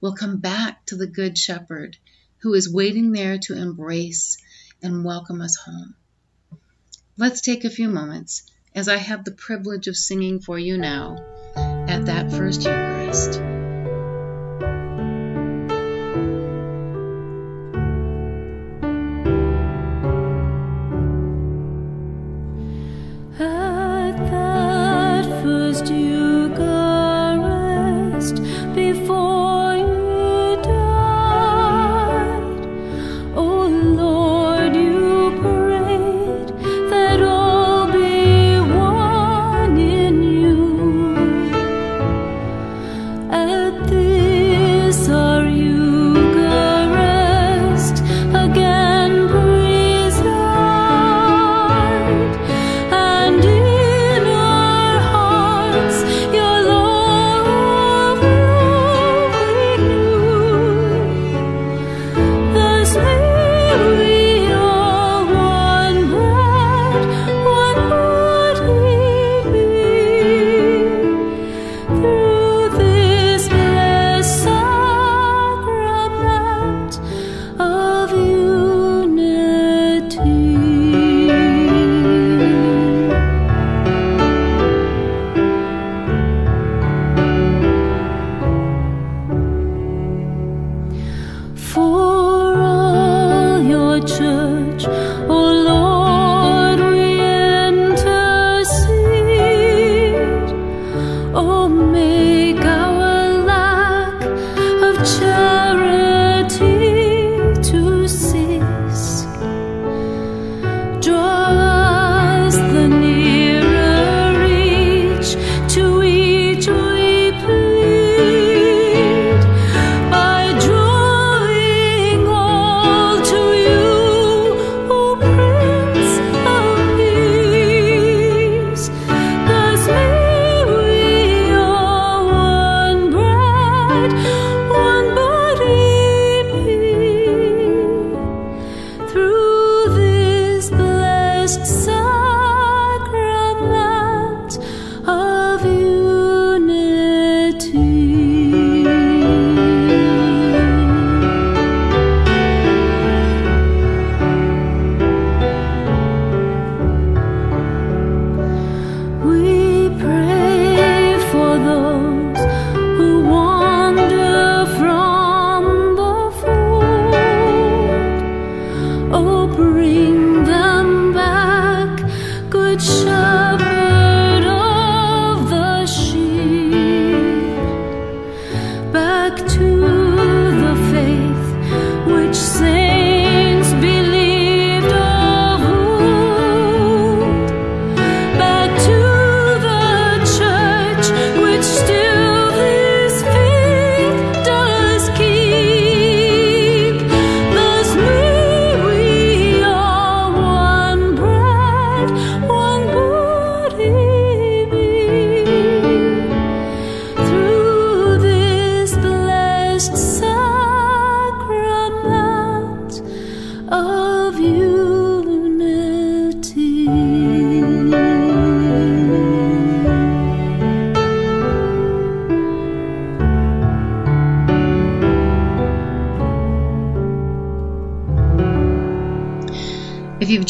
will 0.00 0.16
come 0.16 0.38
back 0.38 0.84
to 0.86 0.96
the 0.96 1.06
Good 1.06 1.38
Shepherd 1.38 1.98
who 2.38 2.54
is 2.54 2.68
waiting 2.68 3.12
there 3.12 3.38
to 3.38 3.56
embrace 3.56 4.38
and 4.82 5.04
welcome 5.04 5.40
us 5.40 5.56
home. 5.56 5.94
Let's 7.16 7.40
take 7.40 7.64
a 7.64 7.70
few 7.70 7.88
moments 7.88 8.50
as 8.74 8.88
I 8.88 8.96
have 8.96 9.24
the 9.24 9.32
privilege 9.32 9.86
of 9.86 9.96
singing 9.96 10.40
for 10.40 10.58
you 10.58 10.78
now 10.78 11.18
at 11.54 12.06
that 12.06 12.30
first 12.32 12.62
Eucharist. 12.62 13.51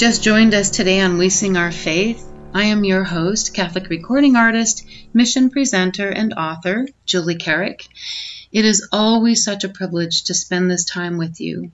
Just 0.02 0.24
joined 0.24 0.52
us 0.52 0.70
today 0.70 1.00
on 1.00 1.16
We 1.16 1.28
Sing 1.28 1.56
Our 1.56 1.70
Faith, 1.70 2.28
I 2.52 2.64
am 2.64 2.82
your 2.82 3.04
host, 3.04 3.54
Catholic 3.54 3.88
recording 3.88 4.34
artist, 4.34 4.84
mission 5.14 5.48
presenter, 5.48 6.08
and 6.08 6.34
author, 6.34 6.88
Julie 7.06 7.36
Carrick. 7.36 7.86
It 8.50 8.64
is 8.64 8.88
always 8.90 9.44
such 9.44 9.62
a 9.62 9.68
privilege 9.68 10.24
to 10.24 10.34
spend 10.34 10.68
this 10.68 10.84
time 10.84 11.18
with 11.18 11.40
you. 11.40 11.70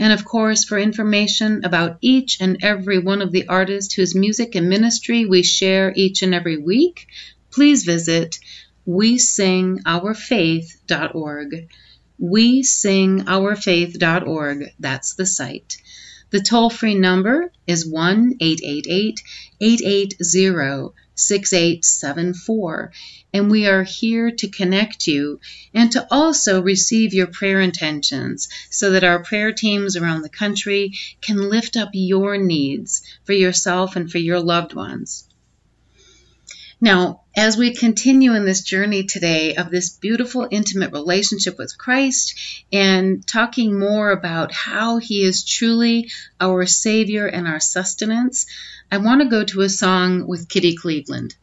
And 0.00 0.12
of 0.12 0.24
course, 0.24 0.64
for 0.64 0.80
information 0.80 1.64
about 1.64 1.98
each 2.00 2.40
and 2.40 2.56
every 2.60 2.98
one 2.98 3.22
of 3.22 3.30
the 3.30 3.46
artists 3.46 3.94
whose 3.94 4.16
music 4.16 4.56
and 4.56 4.68
ministry 4.68 5.24
we 5.24 5.44
share 5.44 5.92
each 5.94 6.24
and 6.24 6.34
every 6.34 6.56
week, 6.56 7.06
please 7.52 7.84
visit 7.84 8.40
wesingourfaith.org. 8.88 11.68
Wesingourfaith.org. 12.20 14.64
That's 14.80 15.14
the 15.14 15.26
site. 15.26 15.76
The 16.30 16.40
toll 16.40 16.70
free 16.70 16.94
number 16.94 17.50
is 17.66 17.84
1 17.84 18.36
888 18.40 19.20
880 19.60 20.94
6874. 21.14 22.92
And 23.32 23.50
we 23.50 23.66
are 23.66 23.82
here 23.82 24.30
to 24.30 24.48
connect 24.48 25.06
you 25.06 25.40
and 25.74 25.90
to 25.92 26.06
also 26.10 26.62
receive 26.62 27.14
your 27.14 27.26
prayer 27.26 27.60
intentions 27.60 28.48
so 28.70 28.92
that 28.92 29.04
our 29.04 29.22
prayer 29.22 29.52
teams 29.52 29.96
around 29.96 30.22
the 30.22 30.28
country 30.28 30.92
can 31.20 31.48
lift 31.48 31.76
up 31.76 31.90
your 31.92 32.38
needs 32.38 33.02
for 33.24 33.32
yourself 33.32 33.96
and 33.96 34.10
for 34.10 34.18
your 34.18 34.40
loved 34.40 34.74
ones. 34.74 35.26
Now, 36.80 37.20
as 37.36 37.58
we 37.58 37.74
continue 37.74 38.34
in 38.34 38.46
this 38.46 38.62
journey 38.62 39.04
today 39.04 39.54
of 39.56 39.70
this 39.70 39.90
beautiful, 39.90 40.48
intimate 40.50 40.92
relationship 40.92 41.58
with 41.58 41.76
Christ 41.76 42.38
and 42.72 43.26
talking 43.26 43.78
more 43.78 44.10
about 44.10 44.52
how 44.52 44.96
He 44.96 45.22
is 45.22 45.44
truly 45.44 46.10
our 46.40 46.64
Savior 46.64 47.26
and 47.26 47.46
our 47.46 47.60
sustenance, 47.60 48.46
I 48.90 48.96
want 48.98 49.20
to 49.20 49.28
go 49.28 49.44
to 49.44 49.60
a 49.60 49.68
song 49.68 50.26
with 50.26 50.48
Kitty 50.48 50.74
Cleveland. 50.74 51.36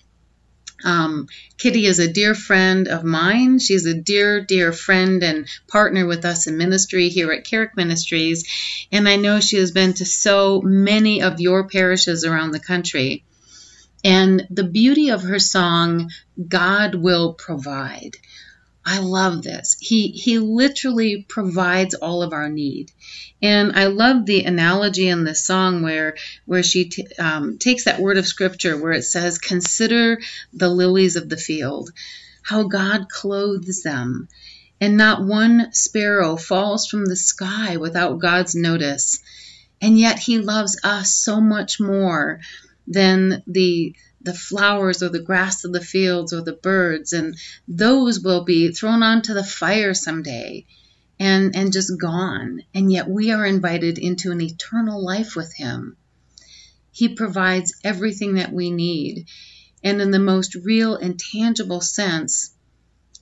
Um, 0.83 1.27
Kitty 1.57 1.85
is 1.85 1.99
a 1.99 2.11
dear 2.11 2.35
friend 2.35 2.87
of 2.87 3.03
mine. 3.03 3.59
She's 3.59 3.85
a 3.85 3.93
dear, 3.93 4.41
dear 4.41 4.71
friend 4.71 5.23
and 5.23 5.47
partner 5.67 6.05
with 6.05 6.25
us 6.25 6.47
in 6.47 6.57
ministry 6.57 7.09
here 7.09 7.31
at 7.31 7.45
Carrick 7.45 7.75
Ministries. 7.75 8.45
And 8.91 9.07
I 9.07 9.15
know 9.15 9.39
she 9.39 9.57
has 9.57 9.71
been 9.71 9.93
to 9.93 10.05
so 10.05 10.61
many 10.61 11.21
of 11.21 11.39
your 11.39 11.67
parishes 11.67 12.25
around 12.25 12.51
the 12.51 12.59
country. 12.59 13.23
And 14.07 14.47
the 14.49 14.63
beauty 14.63 15.09
of 15.09 15.23
her 15.23 15.37
song, 15.37 16.11
God 16.47 16.95
Will 16.95 17.33
Provide. 17.33 18.15
I 18.85 18.99
love 18.99 19.43
this. 19.43 19.75
He 19.81 20.07
he 20.11 20.39
literally 20.39 21.25
provides 21.27 21.93
all 21.93 22.23
of 22.23 22.31
our 22.31 22.47
need, 22.47 22.93
and 23.41 23.73
I 23.73 23.87
love 23.87 24.25
the 24.25 24.45
analogy 24.45 25.09
in 25.09 25.25
this 25.25 25.45
song 25.45 25.81
where 25.81 26.15
where 26.45 26.63
she 26.63 26.85
t- 26.85 27.05
um, 27.19 27.57
takes 27.57 27.83
that 27.83 27.99
word 27.99 28.17
of 28.17 28.25
scripture 28.25 28.77
where 28.77 28.93
it 28.93 29.03
says, 29.03 29.39
"Consider 29.39 30.21
the 30.53 30.69
lilies 30.69 31.17
of 31.17 31.27
the 31.27 31.35
field, 31.35 31.91
how 32.43 32.63
God 32.63 33.09
clothes 33.09 33.83
them, 33.83 34.29
and 34.79 34.95
not 34.95 35.25
one 35.25 35.73
sparrow 35.73 36.37
falls 36.37 36.87
from 36.87 37.05
the 37.05 37.17
sky 37.17 37.75
without 37.75 38.19
God's 38.19 38.55
notice, 38.55 39.19
and 39.81 39.99
yet 39.99 40.17
He 40.17 40.39
loves 40.39 40.79
us 40.81 41.13
so 41.13 41.41
much 41.41 41.81
more." 41.81 42.39
Than 42.87 43.43
the 43.45 43.93
the 44.21 44.33
flowers 44.33 45.03
or 45.03 45.09
the 45.09 45.21
grass 45.21 45.63
of 45.63 45.73
the 45.73 45.83
fields 45.83 46.33
or 46.33 46.41
the 46.41 46.53
birds. 46.53 47.13
And 47.13 47.37
those 47.67 48.19
will 48.19 48.43
be 48.43 48.71
thrown 48.71 49.03
onto 49.03 49.33
the 49.33 49.43
fire 49.43 49.93
someday 49.93 50.65
and 51.19 51.55
and 51.55 51.71
just 51.71 51.99
gone. 51.99 52.63
And 52.73 52.91
yet 52.91 53.09
we 53.09 53.31
are 53.31 53.45
invited 53.45 53.97
into 53.97 54.31
an 54.31 54.41
eternal 54.41 55.03
life 55.03 55.35
with 55.35 55.53
him. 55.53 55.97
He 56.91 57.09
provides 57.09 57.75
everything 57.83 58.35
that 58.35 58.51
we 58.51 58.71
need. 58.71 59.27
And 59.83 60.01
in 60.01 60.11
the 60.11 60.19
most 60.19 60.55
real 60.55 60.95
and 60.95 61.19
tangible 61.19 61.81
sense 61.81 62.51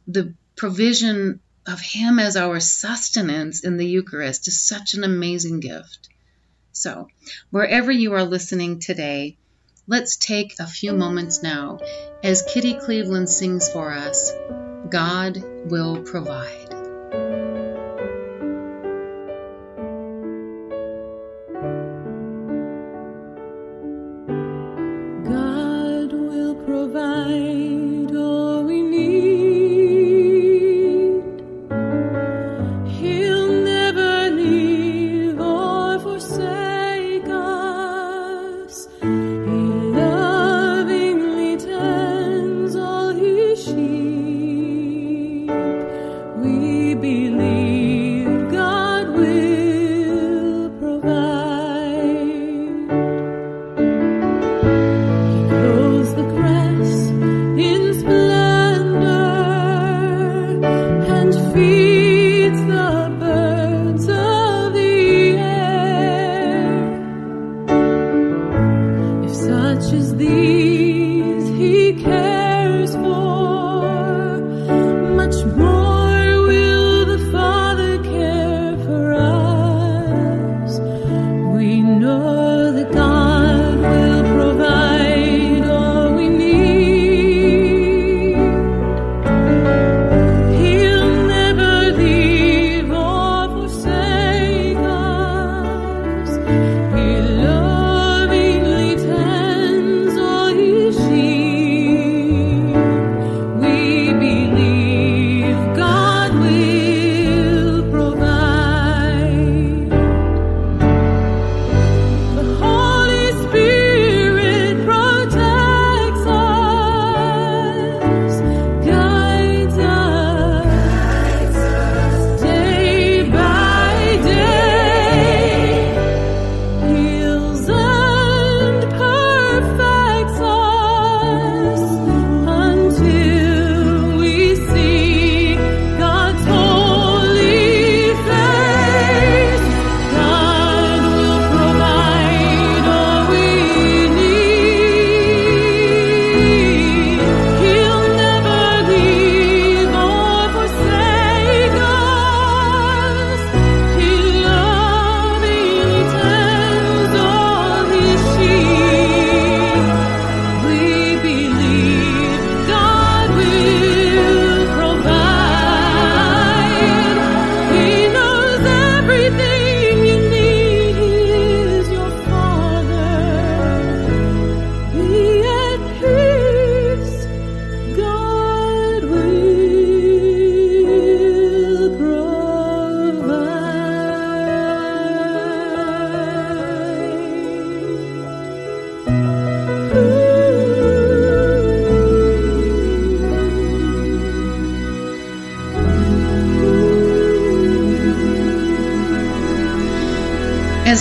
the 0.08 0.34
provision 0.56 1.40
of 1.66 1.82
him 1.82 2.20
as 2.20 2.38
our 2.38 2.60
sustenance 2.60 3.64
in 3.64 3.78
the 3.78 3.88
eucharist 3.88 4.48
is 4.48 4.60
such 4.60 4.94
an 4.94 5.04
amazing 5.04 5.60
gift. 5.60 6.10
So 6.72 7.08
wherever 7.50 7.92
you 7.92 8.14
are 8.14 8.24
listening 8.24 8.80
today 8.80 9.38
Let's 9.88 10.18
take 10.18 10.56
a 10.60 10.66
few 10.66 10.94
moments 10.94 11.44
now 11.44 11.80
as 12.24 12.42
Kitty 12.42 12.74
Cleveland 12.74 13.30
sings 13.30 13.70
for 13.70 13.92
us 13.92 14.32
God 14.90 15.44
will 15.70 16.02
provide. 16.02 16.75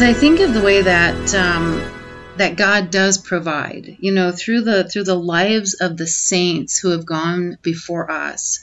I 0.05 0.13
think 0.13 0.41
of 0.41 0.53
the 0.53 0.61
way 0.61 0.83
that 0.83 1.35
um, 1.35 1.83
that 2.37 2.57
God 2.57 2.91
does 2.91 3.17
provide, 3.17 3.97
you 4.01 4.13
know, 4.13 4.33
through 4.33 4.61
the 4.61 4.85
through 4.85 5.05
the 5.05 5.15
lives 5.15 5.75
of 5.81 5.97
the 5.97 6.07
saints 6.07 6.79
who 6.79 6.91
have 6.91 7.07
gone 7.07 7.57
before 7.63 8.11
us, 8.11 8.61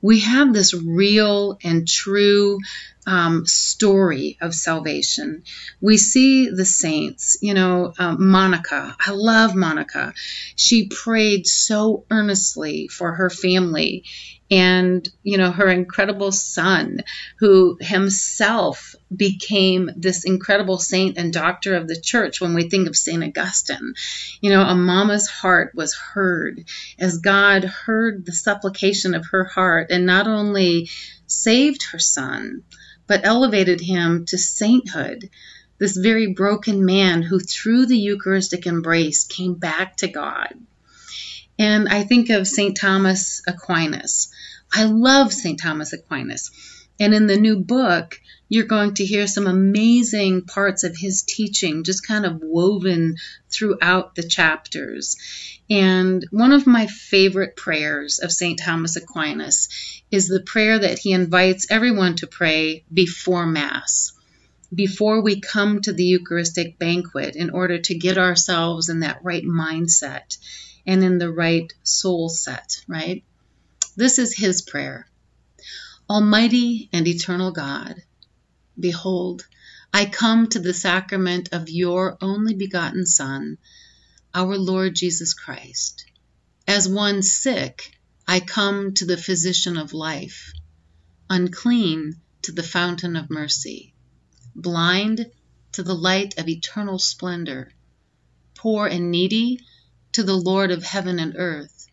we 0.00 0.20
have 0.20 0.54
this 0.54 0.72
real 0.72 1.58
and 1.62 1.86
true 1.86 2.60
um, 3.06 3.44
story 3.44 4.38
of 4.40 4.54
salvation. 4.54 5.42
We 5.80 5.96
see 5.96 6.48
the 6.48 6.64
saints, 6.64 7.38
you 7.40 7.54
know, 7.54 7.92
um, 7.98 8.30
Monica. 8.30 8.96
I 8.98 9.12
love 9.12 9.54
Monica. 9.54 10.12
She 10.56 10.88
prayed 10.88 11.46
so 11.46 12.04
earnestly 12.10 12.88
for 12.88 13.14
her 13.14 13.30
family 13.30 14.04
and 14.50 15.08
you 15.22 15.36
know 15.36 15.50
her 15.50 15.68
incredible 15.68 16.32
son 16.32 16.98
who 17.38 17.76
himself 17.80 18.94
became 19.14 19.90
this 19.96 20.24
incredible 20.24 20.78
saint 20.78 21.18
and 21.18 21.32
doctor 21.32 21.74
of 21.76 21.88
the 21.88 22.00
church 22.00 22.40
when 22.40 22.54
we 22.54 22.68
think 22.68 22.88
of 22.88 22.96
St. 22.96 23.22
Augustine. 23.22 23.94
You 24.40 24.50
know, 24.50 24.62
a 24.62 24.74
mama's 24.74 25.28
heart 25.28 25.72
was 25.74 25.94
heard 25.94 26.64
as 26.98 27.18
God 27.18 27.64
heard 27.64 28.24
the 28.24 28.32
supplication 28.32 29.14
of 29.14 29.26
her 29.32 29.44
heart 29.44 29.88
and 29.90 30.06
not 30.06 30.26
only 30.26 30.90
saved 31.26 31.84
her 31.92 31.98
son, 31.98 32.62
but 33.06 33.24
elevated 33.24 33.80
him 33.80 34.26
to 34.26 34.38
sainthood. 34.38 35.30
This 35.78 35.96
very 35.96 36.26
broken 36.26 36.84
man 36.84 37.22
who, 37.22 37.38
through 37.38 37.86
the 37.86 37.98
Eucharistic 37.98 38.66
embrace, 38.66 39.24
came 39.24 39.54
back 39.54 39.96
to 39.98 40.08
God. 40.08 40.54
And 41.58 41.88
I 41.88 42.04
think 42.04 42.30
of 42.30 42.46
St. 42.46 42.76
Thomas 42.76 43.42
Aquinas. 43.46 44.32
I 44.72 44.84
love 44.84 45.32
St. 45.32 45.58
Thomas 45.58 45.92
Aquinas. 45.92 46.50
And 47.00 47.14
in 47.14 47.26
the 47.26 47.36
new 47.36 47.60
book, 47.60 48.20
you're 48.48 48.64
going 48.64 48.94
to 48.94 49.04
hear 49.04 49.26
some 49.26 49.46
amazing 49.46 50.42
parts 50.42 50.82
of 50.82 50.96
his 50.96 51.22
teaching 51.22 51.84
just 51.84 52.06
kind 52.06 52.24
of 52.24 52.40
woven 52.42 53.16
throughout 53.50 54.14
the 54.14 54.26
chapters. 54.26 55.16
And 55.70 56.26
one 56.30 56.52
of 56.52 56.66
my 56.66 56.86
favorite 56.86 57.56
prayers 57.56 58.18
of 58.20 58.32
St. 58.32 58.58
Thomas 58.58 58.96
Aquinas 58.96 59.68
is 60.10 60.28
the 60.28 60.40
prayer 60.40 60.78
that 60.78 60.98
he 60.98 61.12
invites 61.12 61.70
everyone 61.70 62.16
to 62.16 62.26
pray 62.26 62.84
before 62.92 63.46
Mass, 63.46 64.12
before 64.74 65.22
we 65.22 65.40
come 65.40 65.80
to 65.80 65.92
the 65.92 66.04
Eucharistic 66.04 66.78
banquet, 66.78 67.36
in 67.36 67.50
order 67.50 67.78
to 67.78 67.98
get 67.98 68.18
ourselves 68.18 68.88
in 68.88 69.00
that 69.00 69.24
right 69.24 69.44
mindset 69.44 70.36
and 70.86 71.02
in 71.02 71.18
the 71.18 71.32
right 71.32 71.72
soul 71.82 72.28
set, 72.28 72.82
right? 72.86 73.24
This 73.96 74.18
is 74.18 74.36
his 74.36 74.62
prayer 74.62 75.06
Almighty 76.10 76.88
and 76.92 77.06
eternal 77.06 77.50
God, 77.50 78.02
behold, 78.78 79.46
I 79.92 80.06
come 80.06 80.48
to 80.48 80.58
the 80.58 80.72
sacrament 80.72 81.50
of 81.52 81.68
your 81.68 82.16
only 82.22 82.54
begotten 82.54 83.04
Son, 83.04 83.58
our 84.34 84.56
Lord 84.56 84.94
Jesus 84.94 85.34
Christ. 85.34 86.06
As 86.66 86.88
one 86.88 87.20
sick, 87.22 87.94
I 88.26 88.40
come 88.40 88.94
to 88.94 89.04
the 89.04 89.18
physician 89.18 89.76
of 89.76 89.92
life, 89.92 90.52
unclean 91.28 92.14
to 92.42 92.52
the 92.52 92.62
fountain 92.62 93.16
of 93.16 93.28
mercy, 93.28 93.94
blind 94.62 95.30
to 95.72 95.82
the 95.82 95.94
light 95.94 96.38
of 96.38 96.48
eternal 96.48 96.98
splendor, 96.98 97.72
poor 98.54 98.86
and 98.86 99.10
needy 99.10 99.60
to 100.12 100.22
the 100.22 100.36
Lord 100.36 100.70
of 100.70 100.82
heaven 100.82 101.18
and 101.18 101.34
earth. 101.36 101.86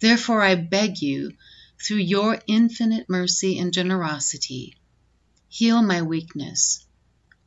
Therefore 0.00 0.42
I 0.42 0.54
beg 0.54 1.02
you, 1.02 1.32
through 1.82 1.98
your 1.98 2.40
infinite 2.46 3.08
mercy 3.08 3.58
and 3.58 3.72
generosity, 3.72 4.76
heal 5.48 5.82
my 5.82 6.02
weakness, 6.02 6.86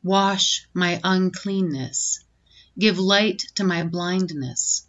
wash 0.02 0.68
my 0.72 1.00
uncleanness, 1.02 2.20
give 2.78 2.98
light 2.98 3.42
to 3.56 3.64
my 3.64 3.82
blindness, 3.82 4.86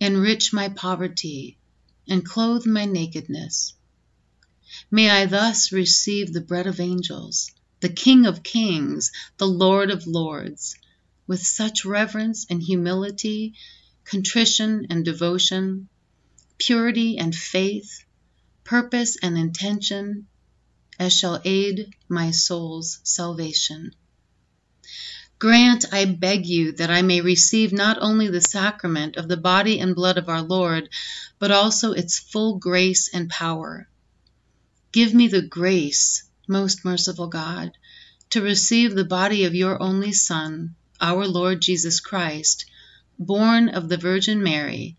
enrich 0.00 0.52
my 0.52 0.68
poverty, 0.68 1.58
and 2.08 2.24
clothe 2.24 2.64
my 2.64 2.86
nakedness. 2.86 3.74
May 4.90 5.10
I 5.10 5.26
thus 5.26 5.72
receive 5.72 6.32
the 6.32 6.40
bread 6.40 6.66
of 6.66 6.80
angels, 6.80 7.50
the 7.80 7.88
King 7.88 8.26
of 8.26 8.42
kings, 8.42 9.10
the 9.38 9.48
Lord 9.48 9.90
of 9.90 10.06
lords, 10.06 10.76
with 11.26 11.40
such 11.42 11.84
reverence 11.84 12.46
and 12.50 12.62
humility, 12.62 13.54
contrition 14.04 14.86
and 14.90 15.04
devotion, 15.04 15.88
purity 16.58 17.16
and 17.18 17.34
faith, 17.34 18.04
purpose 18.64 19.16
and 19.22 19.38
intention, 19.38 20.26
as 20.98 21.16
shall 21.16 21.40
aid 21.44 21.94
my 22.08 22.30
soul's 22.30 23.00
salvation. 23.02 23.92
Grant, 25.38 25.86
I 25.90 26.04
beg 26.04 26.44
you, 26.44 26.72
that 26.72 26.90
I 26.90 27.00
may 27.00 27.22
receive 27.22 27.72
not 27.72 27.96
only 28.02 28.28
the 28.28 28.42
sacrament 28.42 29.16
of 29.16 29.26
the 29.26 29.38
body 29.38 29.80
and 29.80 29.94
blood 29.94 30.18
of 30.18 30.28
our 30.28 30.42
Lord, 30.42 30.90
but 31.38 31.50
also 31.50 31.92
its 31.92 32.18
full 32.18 32.58
grace 32.58 33.08
and 33.14 33.30
power. 33.30 33.88
Give 34.92 35.14
me 35.14 35.28
the 35.28 35.40
grace, 35.40 36.29
most 36.50 36.84
merciful 36.84 37.28
God, 37.28 37.72
to 38.28 38.42
receive 38.42 38.94
the 38.94 39.04
body 39.04 39.44
of 39.44 39.54
your 39.54 39.80
only 39.80 40.12
Son, 40.12 40.74
our 41.00 41.26
Lord 41.26 41.62
Jesus 41.62 42.00
Christ, 42.00 42.66
born 43.18 43.68
of 43.68 43.88
the 43.88 43.96
Virgin 43.96 44.42
Mary, 44.42 44.96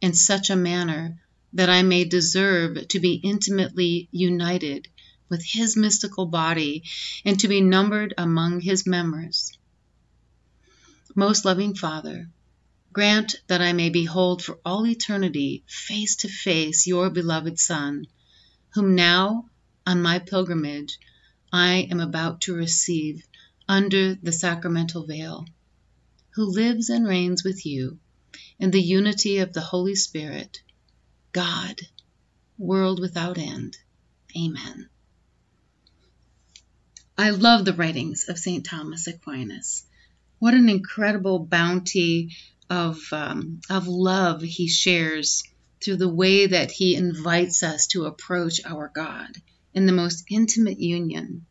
in 0.00 0.12
such 0.12 0.50
a 0.50 0.56
manner 0.56 1.20
that 1.52 1.70
I 1.70 1.82
may 1.82 2.04
deserve 2.04 2.88
to 2.88 3.00
be 3.00 3.14
intimately 3.14 4.08
united 4.10 4.88
with 5.28 5.44
his 5.44 5.76
mystical 5.76 6.26
body 6.26 6.82
and 7.24 7.38
to 7.40 7.48
be 7.48 7.60
numbered 7.60 8.14
among 8.18 8.60
his 8.60 8.86
members. 8.86 9.56
Most 11.14 11.44
loving 11.44 11.74
Father, 11.74 12.28
grant 12.92 13.36
that 13.46 13.60
I 13.60 13.72
may 13.72 13.90
behold 13.90 14.42
for 14.42 14.58
all 14.64 14.86
eternity 14.86 15.64
face 15.66 16.16
to 16.16 16.28
face 16.28 16.86
your 16.86 17.10
beloved 17.10 17.58
Son, 17.58 18.06
whom 18.74 18.94
now, 18.94 19.49
on 19.90 20.00
my 20.00 20.20
pilgrimage, 20.20 21.00
I 21.52 21.88
am 21.90 21.98
about 21.98 22.42
to 22.42 22.54
receive 22.54 23.24
under 23.66 24.14
the 24.14 24.30
sacramental 24.30 25.04
veil, 25.04 25.46
who 26.36 26.44
lives 26.44 26.90
and 26.90 27.04
reigns 27.04 27.42
with 27.42 27.66
you 27.66 27.98
in 28.60 28.70
the 28.70 28.80
unity 28.80 29.38
of 29.38 29.52
the 29.52 29.60
Holy 29.60 29.96
Spirit, 29.96 30.62
God, 31.32 31.80
world 32.56 33.00
without 33.00 33.36
end. 33.36 33.78
Amen. 34.36 34.88
I 37.18 37.30
love 37.30 37.64
the 37.64 37.74
writings 37.74 38.28
of 38.28 38.38
St. 38.38 38.64
Thomas 38.64 39.08
Aquinas. 39.08 39.84
What 40.38 40.54
an 40.54 40.68
incredible 40.68 41.40
bounty 41.40 42.36
of, 42.68 43.00
um, 43.12 43.60
of 43.68 43.88
love 43.88 44.40
he 44.40 44.68
shares 44.68 45.42
through 45.82 45.96
the 45.96 46.14
way 46.14 46.46
that 46.46 46.70
he 46.70 46.94
invites 46.94 47.64
us 47.64 47.88
to 47.88 48.04
approach 48.04 48.60
our 48.64 48.88
God 48.94 49.34
in 49.74 49.86
the 49.86 49.92
most 49.92 50.24
intimate 50.30 50.80
union. 50.80 51.46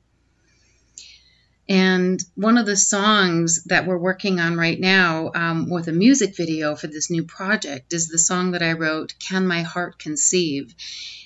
And 1.69 2.19
one 2.33 2.57
of 2.57 2.65
the 2.65 2.75
songs 2.75 3.63
that 3.65 3.85
we're 3.85 3.97
working 3.97 4.39
on 4.39 4.57
right 4.57 4.79
now 4.79 5.31
um, 5.35 5.69
with 5.69 5.87
a 5.87 5.91
music 5.91 6.35
video 6.35 6.75
for 6.75 6.87
this 6.87 7.11
new 7.11 7.23
project 7.23 7.93
is 7.93 8.07
the 8.07 8.17
song 8.17 8.51
that 8.51 8.63
I 8.63 8.73
wrote, 8.73 9.13
Can 9.19 9.45
My 9.45 9.61
Heart 9.61 9.99
Conceive? 9.99 10.73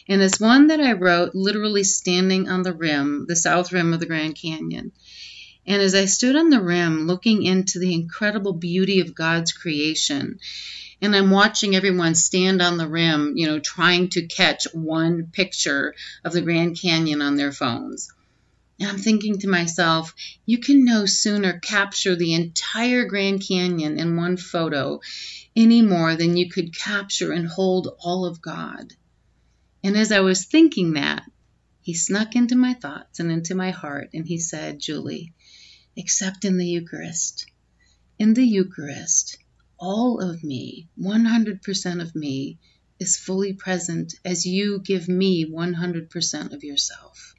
And 0.10 0.22
it's 0.22 0.42
one 0.42 0.68
that 0.68 0.82
I 0.82 0.94
wrote 0.94 1.34
literally 1.34 1.86
standing 1.86 2.50
on 2.50 2.64
the 2.64 2.74
rim, 2.74 3.26
the 3.26 3.38
south 3.38 3.72
rim 3.72 3.94
of 3.94 4.02
the 4.02 4.06
Grand 4.06 4.36
Canyon. 4.36 4.92
And 5.66 5.82
as 5.82 5.96
I 5.96 6.06
stood 6.06 6.36
on 6.36 6.50
the 6.50 6.62
rim 6.62 7.08
looking 7.08 7.44
into 7.44 7.80
the 7.80 7.94
incredible 7.94 8.52
beauty 8.52 9.00
of 9.00 9.16
God's 9.16 9.54
creation, 9.54 10.40
and 11.02 11.16
I'm 11.16 11.32
watching 11.32 11.76
everyone 11.76 12.16
stand 12.16 12.62
on 12.62 12.78
the 12.78 12.88
rim, 12.88 13.34
you 13.36 13.48
know, 13.48 13.60
trying 13.60 14.10
to 14.10 14.28
catch 14.28 14.66
one 14.74 15.28
picture 15.32 15.96
of 16.24 16.34
the 16.34 16.42
Grand 16.42 16.80
Canyon 16.80 17.22
on 17.22 17.36
their 17.36 17.52
phones. 17.52 18.12
And 18.80 18.90
I'm 18.90 18.98
thinking 18.98 19.40
to 19.40 19.48
myself, 19.48 20.14
you 20.46 20.58
can 20.58 20.84
no 20.84 21.06
sooner 21.06 21.60
capture 21.60 22.16
the 22.16 22.34
entire 22.34 23.06
Grand 23.06 23.46
Canyon 23.48 24.00
in 24.00 24.18
one 24.18 24.38
photo 24.38 25.00
any 25.56 25.82
more 25.82 26.16
than 26.16 26.38
you 26.38 26.50
could 26.50 26.76
capture 26.76 27.32
and 27.32 27.48
hold 27.48 27.96
all 28.00 28.26
of 28.26 28.42
God. 28.42 28.94
And 29.84 29.98
as 29.98 30.12
I 30.12 30.22
was 30.22 30.46
thinking 30.46 30.94
that, 30.94 31.24
he 31.82 31.94
snuck 31.94 32.36
into 32.36 32.56
my 32.56 32.74
thoughts 32.74 33.20
and 33.20 33.30
into 33.30 33.56
my 33.56 33.72
heart, 33.72 34.10
and 34.14 34.26
he 34.26 34.40
said, 34.40 34.80
Julie, 34.80 35.34
except 35.98 36.46
in 36.46 36.58
the 36.58 36.66
Eucharist. 36.66 37.46
In 38.18 38.34
the 38.34 38.46
Eucharist, 38.46 39.38
all 39.84 40.22
of 40.22 40.42
me, 40.46 40.88
100% 40.98 42.02
of 42.02 42.16
me, 42.16 42.58
is 43.02 43.18
fully 43.18 43.52
present 43.52 44.14
as 44.24 44.46
you 44.46 44.80
give 44.80 45.10
me 45.10 45.46
100% 45.46 46.54
of 46.54 46.64
yourself. 46.64 47.36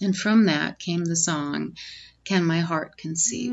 And 0.00 0.16
from 0.16 0.46
that 0.46 0.78
came 0.78 1.04
the 1.04 1.14
song, 1.14 1.76
Can 2.24 2.46
My 2.46 2.60
Heart 2.60 2.96
Conceive? 2.96 3.52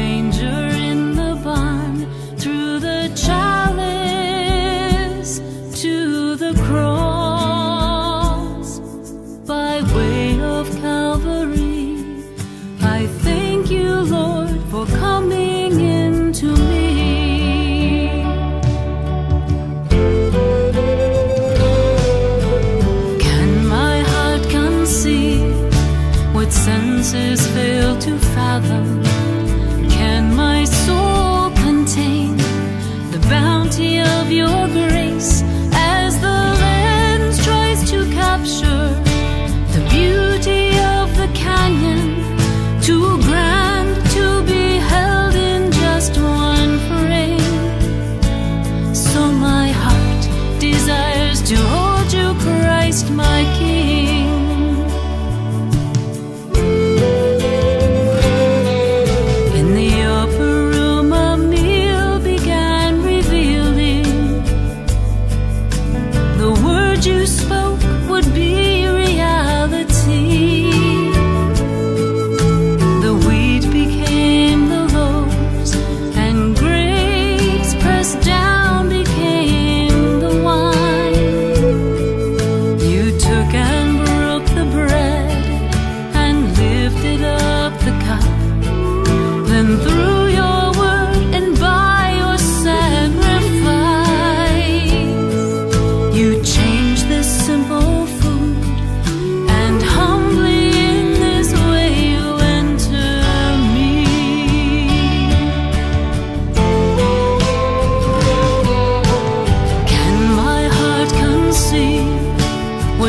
Manger 0.00 0.62
in 0.90 1.00
the 1.20 1.32
barn, 1.44 1.96
through 2.40 2.74
the 2.88 3.00
chalice 3.24 5.32
to 5.82 5.96
the 6.42 6.52
cross, 6.66 8.68
by 9.52 9.72
way 9.96 10.24
of 10.56 10.64
Calvary. 10.84 11.88
I 12.96 12.98
thank 13.26 13.62
you, 13.76 13.90
Lord, 14.16 14.56
for 14.72 14.84
coming 15.04 15.72
into 16.02 16.48
me. 16.70 16.88
Can 23.26 23.50
my 23.78 23.96
heart 24.12 24.42
conceive 24.58 25.54
what 26.34 26.50
senses 26.68 27.40
fail 27.54 27.90
to 28.06 28.12
fathom? 28.34 28.89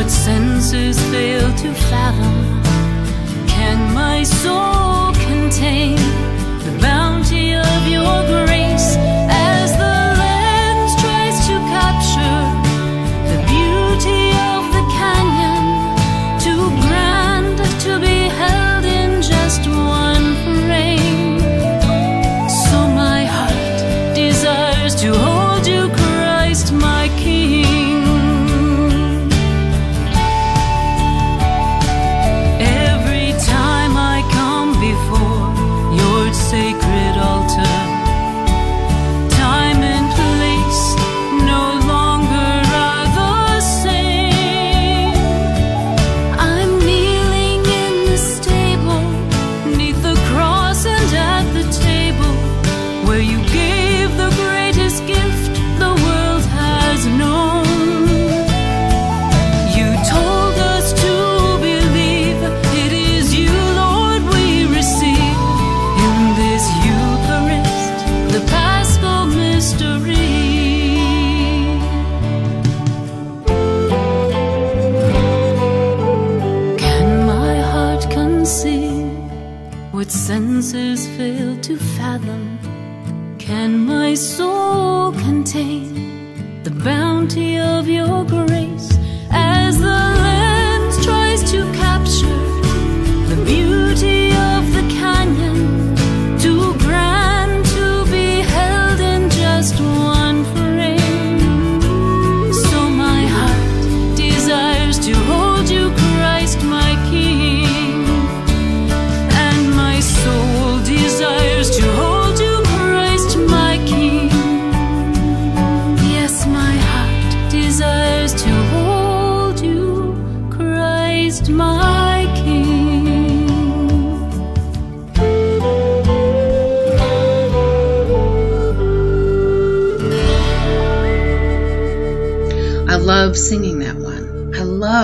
What 0.02 0.10
senses 0.10 0.98
fail 1.12 1.48
to 1.54 1.72
fathom? 1.74 2.62
Can 3.46 3.94
my 3.94 4.24
soul 4.24 5.12
contain 5.28 6.01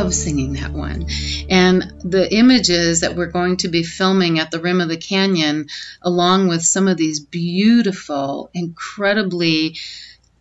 love 0.09 0.15
singing 0.15 0.55
that 0.55 0.73
one. 0.73 1.07
And 1.51 1.83
the 2.03 2.35
images 2.35 3.01
that 3.01 3.15
we're 3.15 3.27
going 3.31 3.59
to 3.59 3.69
be 3.69 3.83
filming 3.83 4.39
at 4.39 4.51
the 4.51 4.59
rim 4.59 4.81
of 4.81 4.89
the 4.89 4.97
canyon, 4.97 5.67
along 6.01 6.49
with 6.49 6.63
some 6.63 6.89
of 6.89 6.97
these 6.97 7.21
beautiful, 7.21 8.49
incredibly 8.55 9.77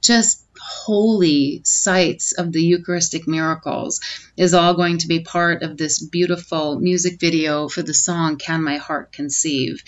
just 0.01 0.45
holy 0.57 1.61
sites 1.65 2.31
of 2.31 2.53
the 2.53 2.61
Eucharistic 2.61 3.27
miracles, 3.27 3.99
is 4.37 4.53
all 4.53 4.73
going 4.73 4.99
to 4.99 5.07
be 5.09 5.19
part 5.19 5.63
of 5.63 5.75
this 5.75 6.01
beautiful 6.01 6.79
music 6.79 7.19
video 7.19 7.67
for 7.67 7.81
the 7.81 7.93
song 7.93 8.37
Can 8.37 8.63
My 8.63 8.77
Heart 8.77 9.11
Conceive. 9.11 9.83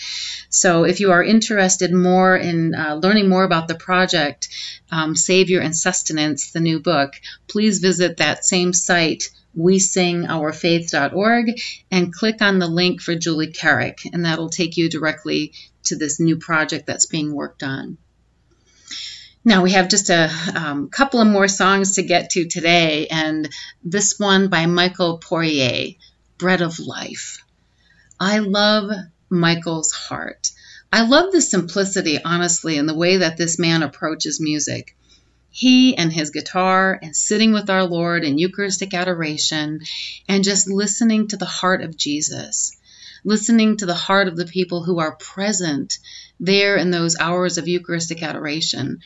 So 0.50 0.84
if 0.84 1.00
you 1.00 1.12
are 1.12 1.24
interested 1.24 1.90
more 1.90 2.36
in 2.36 2.74
uh, 2.74 3.00
learning 3.02 3.30
more 3.30 3.44
about 3.44 3.66
the 3.66 3.76
project, 3.76 4.50
um, 4.92 5.16
Savior 5.16 5.60
and 5.60 5.74
Sustenance, 5.74 6.50
the 6.50 6.60
new 6.60 6.80
book, 6.80 7.14
please 7.48 7.78
visit 7.78 8.18
that 8.18 8.44
same 8.44 8.74
site, 8.74 9.30
wesingourfaith.org, 9.56 11.60
and 11.90 12.12
click 12.12 12.42
on 12.42 12.58
the 12.58 12.68
link 12.68 13.00
for 13.00 13.14
Julie 13.14 13.52
Carrick, 13.52 14.00
and 14.12 14.24
that'll 14.24 14.50
take 14.50 14.76
you 14.76 14.88
directly 14.88 15.52
to 15.84 15.96
this 15.96 16.20
new 16.20 16.36
project 16.36 16.86
that's 16.86 17.06
being 17.06 17.34
worked 17.34 17.62
on. 17.62 17.98
Now 19.44 19.62
we 19.62 19.72
have 19.72 19.88
just 19.88 20.10
a 20.10 20.30
um, 20.54 20.90
couple 20.90 21.20
of 21.20 21.26
more 21.26 21.48
songs 21.48 21.94
to 21.94 22.02
get 22.02 22.30
to 22.30 22.46
today, 22.46 23.06
and 23.08 23.48
this 23.82 24.18
one 24.18 24.48
by 24.48 24.66
Michael 24.66 25.18
Poirier, 25.18 25.94
Bread 26.36 26.60
of 26.60 26.78
Life. 26.78 27.42
I 28.18 28.40
love 28.40 28.90
Michael's 29.30 29.92
heart. 29.92 30.50
I 30.92 31.06
love 31.06 31.32
the 31.32 31.40
simplicity, 31.40 32.18
honestly, 32.22 32.76
in 32.76 32.86
the 32.86 32.94
way 32.94 33.18
that 33.18 33.36
this 33.36 33.58
man 33.58 33.82
approaches 33.82 34.40
music. 34.40 34.96
He 35.52 35.96
and 35.96 36.12
his 36.12 36.30
guitar 36.30 36.96
and 37.02 37.14
sitting 37.14 37.52
with 37.52 37.68
our 37.70 37.84
Lord 37.84 38.24
in 38.24 38.38
Eucharistic 38.38 38.94
adoration 38.94 39.80
and 40.28 40.44
just 40.44 40.70
listening 40.70 41.26
to 41.28 41.36
the 41.36 41.44
heart 41.44 41.82
of 41.82 41.96
Jesus, 41.96 42.76
listening 43.24 43.76
to 43.78 43.86
the 43.86 43.94
heart 43.94 44.28
of 44.28 44.36
the 44.36 44.46
people 44.46 44.84
who 44.84 45.00
are 45.00 45.16
present 45.16 45.98
there 46.38 46.76
in 46.76 46.90
those 46.90 47.18
hours 47.18 47.58
of 47.58 47.66
Eucharistic 47.66 48.22
adoration, 48.22 49.00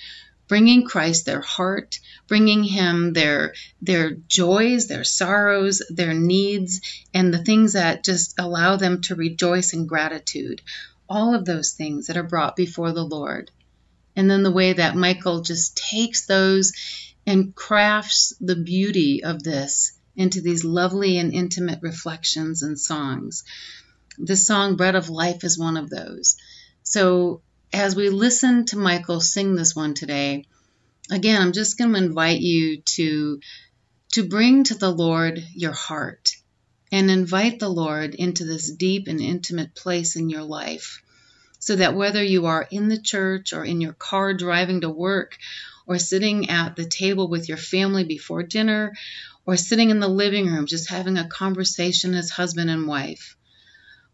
bringing 0.47 0.84
Christ 0.84 1.24
their 1.24 1.40
heart, 1.40 1.99
bringing 2.28 2.62
him 2.62 3.14
their 3.14 3.55
their 3.80 4.11
joys, 4.11 4.86
their 4.86 5.05
sorrows, 5.05 5.82
their 5.88 6.12
needs 6.12 6.82
and 7.14 7.32
the 7.32 7.42
things 7.42 7.72
that 7.72 8.05
just 8.05 8.34
allow 8.38 8.76
them 8.76 9.01
to 9.03 9.14
rejoice 9.14 9.72
in 9.72 9.86
gratitude. 9.86 10.61
All 11.09 11.34
of 11.34 11.47
those 11.47 11.72
things 11.72 12.09
that 12.09 12.18
are 12.18 12.22
brought 12.22 12.55
before 12.55 12.92
the 12.92 13.05
Lord. 13.05 13.51
And 14.17 14.31
then 14.31 14.43
the 14.43 14.51
way 14.53 14.73
that 14.75 14.97
Michael 14.97 15.41
just 15.41 15.77
takes 15.77 16.27
those 16.27 16.73
and 17.27 17.55
crafts 17.55 18.35
the 18.41 18.57
beauty 18.57 19.25
of 19.25 19.43
this 19.43 19.99
into 20.17 20.41
these 20.41 20.65
lovely 20.65 21.19
and 21.19 21.33
intimate 21.33 21.81
reflections 21.83 22.62
and 22.62 22.79
songs. 22.79 23.45
The 24.19 24.37
song 24.37 24.77
Bread 24.77 24.95
of 24.95 25.11
Life 25.11 25.43
is 25.43 25.59
one 25.59 25.77
of 25.77 25.91
those. 25.91 26.37
So 26.83 27.43
as 27.73 27.97
we 27.97 28.09
listen 28.11 28.67
to 28.67 28.79
Michael 28.79 29.21
sing 29.21 29.57
this 29.57 29.75
one 29.75 29.95
today, 29.95 30.47
again, 31.11 31.41
I'm 31.41 31.53
just 31.53 31.77
going 31.77 31.93
to 31.93 31.99
invite 31.99 32.41
you 32.41 32.83
to 32.83 33.41
to 34.12 34.29
bring 34.29 34.62
to 34.62 34.75
the 34.75 34.91
Lord 34.91 35.45
your 35.55 35.73
heart 35.73 36.37
and 36.93 37.11
invite 37.11 37.59
the 37.59 37.69
Lord 37.69 38.15
into 38.15 38.45
this 38.45 38.71
deep 38.71 39.09
and 39.09 39.21
intimate 39.21 39.75
place 39.75 40.15
in 40.15 40.31
your 40.31 40.45
life. 40.45 41.03
So 41.65 41.77
that 41.77 41.97
whether 41.97 42.23
you 42.23 42.45
are 42.45 42.69
in 42.71 42.89
the 42.89 43.01
church 43.01 43.55
or 43.55 43.65
in 43.65 43.81
your 43.81 43.95
car 43.95 44.35
driving 44.35 44.83
to 44.83 44.91
work 44.91 45.39
or 45.87 45.99
sitting 45.99 46.51
at 46.51 46.77
the 46.77 46.85
table 46.85 47.27
with 47.27 47.49
your 47.49 47.57
family 47.57 48.05
before 48.05 48.43
dinner 48.43 48.93
or 49.47 49.57
sitting 49.57 49.89
in 49.89 49.99
the 49.99 50.07
living 50.07 50.45
room 50.45 50.67
just 50.67 50.91
having 50.91 51.17
a 51.17 51.27
conversation 51.27 52.12
as 52.12 52.29
husband 52.29 52.69
and 52.69 52.87
wife, 52.87 53.39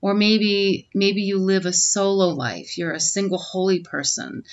or 0.01 0.15
maybe 0.15 0.89
maybe 0.95 1.23
you 1.23 1.41
live 1.41 1.67
a 1.67 1.73
solo 1.73 2.29
life. 2.29 2.79
You're 2.79 2.93
a 2.93 3.01
single 3.01 3.39
holy 3.39 3.81
person. 3.81 4.45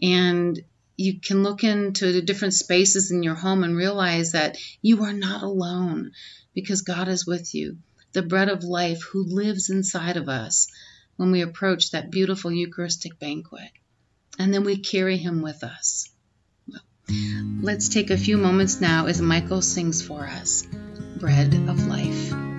And 0.00 0.56
you 0.96 1.18
can 1.18 1.42
look 1.42 1.64
into 1.64 2.12
the 2.12 2.22
different 2.22 2.54
spaces 2.54 3.10
in 3.10 3.24
your 3.24 3.34
home 3.34 3.64
and 3.64 3.76
realize 3.76 4.30
that 4.30 4.58
you 4.80 5.02
are 5.02 5.12
not 5.12 5.42
alone 5.42 6.12
because 6.54 6.82
God 6.82 7.08
is 7.08 7.26
with 7.26 7.52
you. 7.52 7.78
The 8.12 8.22
bread 8.22 8.48
of 8.48 8.62
life 8.62 9.02
who 9.02 9.24
lives 9.24 9.70
inside 9.70 10.16
of 10.16 10.28
us 10.28 10.68
when 11.16 11.30
we 11.30 11.42
approach 11.42 11.90
that 11.90 12.10
beautiful 12.10 12.52
eucharistic 12.52 13.18
banquet. 13.18 13.70
And 14.38 14.52
then 14.52 14.64
we 14.64 14.78
carry 14.78 15.16
him 15.16 15.42
with 15.42 15.62
us. 15.62 16.08
Well, 16.68 16.82
let's 17.60 17.88
take 17.88 18.10
a 18.10 18.16
few 18.16 18.36
moments 18.36 18.80
now 18.80 19.06
as 19.06 19.20
Michael 19.20 19.62
sings 19.62 20.02
for 20.02 20.26
us 20.26 20.66
bread 21.18 21.54
of 21.54 21.86
life 21.86 22.53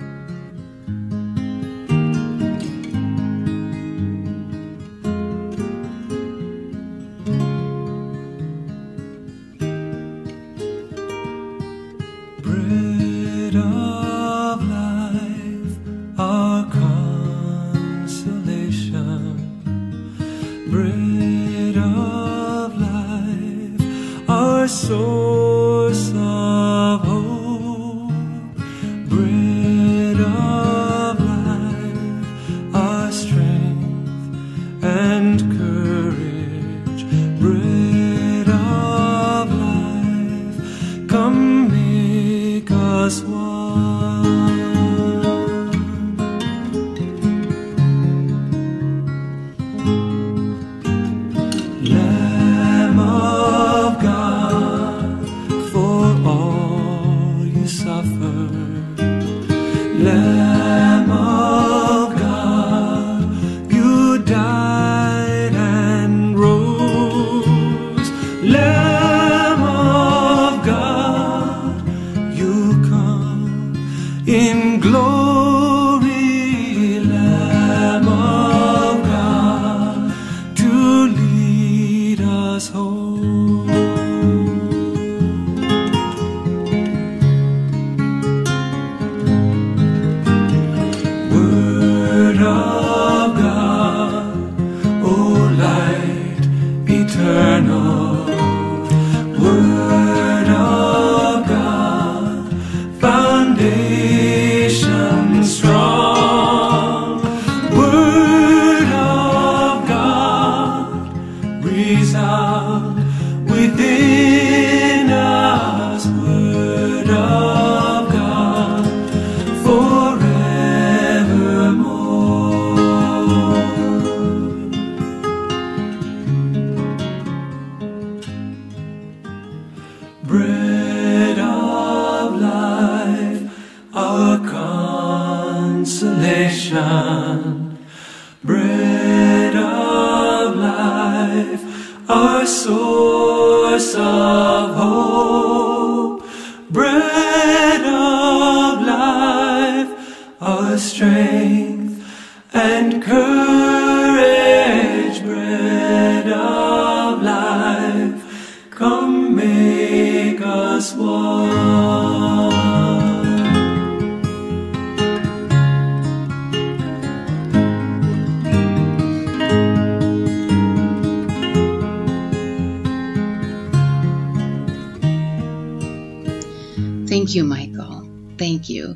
you, 177.36 177.44
Michael. 177.44 178.08
Thank 178.38 178.68
you. 178.68 178.94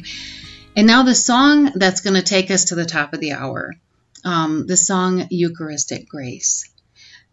And 0.75 0.87
now 0.87 1.03
the 1.03 1.15
song 1.15 1.73
that's 1.75 2.01
going 2.01 2.15
to 2.15 2.23
take 2.23 2.51
us 2.51 2.67
to 2.67 2.75
the 2.75 2.87
top 2.87 3.13
of 3.13 3.21
the 3.21 3.33
hour, 3.33 3.75
um, 4.25 4.67
the 4.67 4.77
song 4.77 5.27
Eucharistic 5.31 6.09
Grace. 6.09 6.69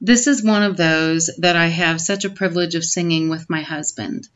This 0.02 0.28
is 0.28 0.44
one 0.44 0.64
of 0.64 0.78
those 0.78 1.32
that 1.40 1.56
I 1.56 1.68
have 1.68 2.00
such 2.00 2.26
a 2.26 2.30
privilege 2.30 2.76
of 2.76 2.84
singing 2.84 3.30
with 3.30 3.50
my 3.50 3.62
husband. 3.62 4.28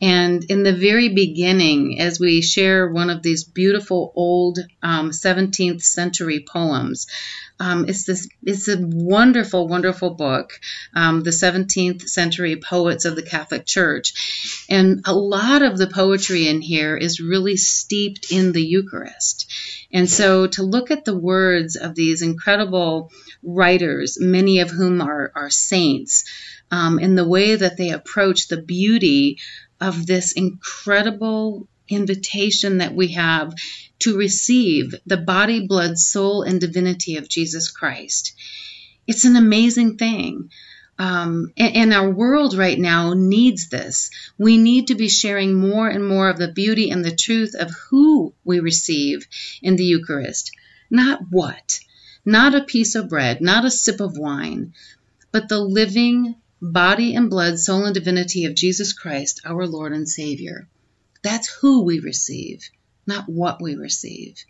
And 0.00 0.44
in 0.44 0.62
the 0.62 0.74
very 0.74 1.08
beginning, 1.08 2.00
as 2.00 2.20
we 2.20 2.42
share 2.42 2.86
one 2.86 3.08
of 3.08 3.22
these 3.22 3.44
beautiful 3.44 4.12
old 4.14 4.58
um, 4.82 5.10
17th 5.10 5.82
century 5.82 6.44
poems, 6.46 7.06
um, 7.58 7.86
it's 7.88 8.04
this 8.04 8.28
it's 8.42 8.68
a 8.68 8.76
wonderful, 8.78 9.66
wonderful 9.66 10.10
book, 10.10 10.60
um, 10.94 11.22
the 11.22 11.30
17th 11.30 12.06
century 12.06 12.56
poets 12.56 13.06
of 13.06 13.16
the 13.16 13.22
Catholic 13.22 13.64
Church, 13.64 14.66
and 14.68 15.00
a 15.06 15.14
lot 15.14 15.62
of 15.62 15.78
the 15.78 15.86
poetry 15.86 16.48
in 16.48 16.60
here 16.60 16.94
is 16.94 17.18
really 17.18 17.56
steeped 17.56 18.30
in 18.30 18.52
the 18.52 18.62
Eucharist. 18.62 19.50
And 19.90 20.10
so 20.10 20.46
to 20.48 20.62
look 20.62 20.90
at 20.90 21.06
the 21.06 21.16
words 21.16 21.76
of 21.76 21.94
these 21.94 22.20
incredible 22.20 23.10
writers, 23.42 24.18
many 24.20 24.58
of 24.58 24.68
whom 24.68 25.00
are, 25.00 25.32
are 25.34 25.48
saints, 25.48 26.24
um, 26.70 26.98
in 26.98 27.14
the 27.14 27.26
way 27.26 27.54
that 27.54 27.76
they 27.76 27.90
approach 27.90 28.48
the 28.48 28.60
beauty 28.60 29.38
of 29.80 30.06
this 30.06 30.32
incredible 30.32 31.68
invitation 31.88 32.78
that 32.78 32.94
we 32.94 33.08
have 33.08 33.54
to 34.00 34.16
receive 34.16 34.94
the 35.06 35.16
body, 35.16 35.66
blood, 35.66 35.98
soul, 35.98 36.42
and 36.42 36.60
divinity 36.60 37.16
of 37.16 37.28
Jesus 37.28 37.70
Christ. 37.70 38.34
It's 39.06 39.24
an 39.24 39.36
amazing 39.36 39.96
thing. 39.96 40.50
Um, 40.98 41.52
and, 41.56 41.76
and, 41.76 41.94
our 41.94 42.10
world 42.10 42.56
right 42.56 42.78
now 42.78 43.12
needs 43.12 43.68
this. 43.68 44.10
We 44.38 44.56
need 44.56 44.86
to 44.86 44.94
be 44.94 45.10
sharing 45.10 45.52
more 45.52 45.88
and 45.88 46.06
more 46.06 46.30
of 46.30 46.38
the 46.38 46.50
beauty 46.50 46.88
and 46.90 47.04
the 47.04 47.14
truth 47.14 47.54
of 47.54 47.70
who 47.70 48.32
we 48.44 48.60
receive 48.60 49.26
in 49.60 49.76
the 49.76 49.84
Eucharist. 49.84 50.52
Not 50.90 51.20
what, 51.30 51.80
not 52.24 52.54
a 52.54 52.64
piece 52.64 52.94
of 52.94 53.10
bread, 53.10 53.42
not 53.42 53.66
a 53.66 53.70
sip 53.70 54.00
of 54.00 54.16
wine, 54.16 54.72
but 55.32 55.50
the 55.50 55.60
living 55.60 56.36
body 56.72 57.14
and 57.14 57.30
blood, 57.30 57.58
soul 57.58 57.84
and 57.84 57.94
divinity 57.94 58.44
of 58.44 58.54
Jesus 58.54 58.92
Christ, 58.92 59.40
our 59.44 59.66
Lord 59.66 59.92
and 59.92 60.08
Savior. 60.08 60.68
That's 61.22 61.48
who 61.60 61.82
we 61.84 62.00
receive, 62.00 62.68
not 63.06 63.28
what 63.28 63.62
we 63.62 63.76
receive. 63.76 64.44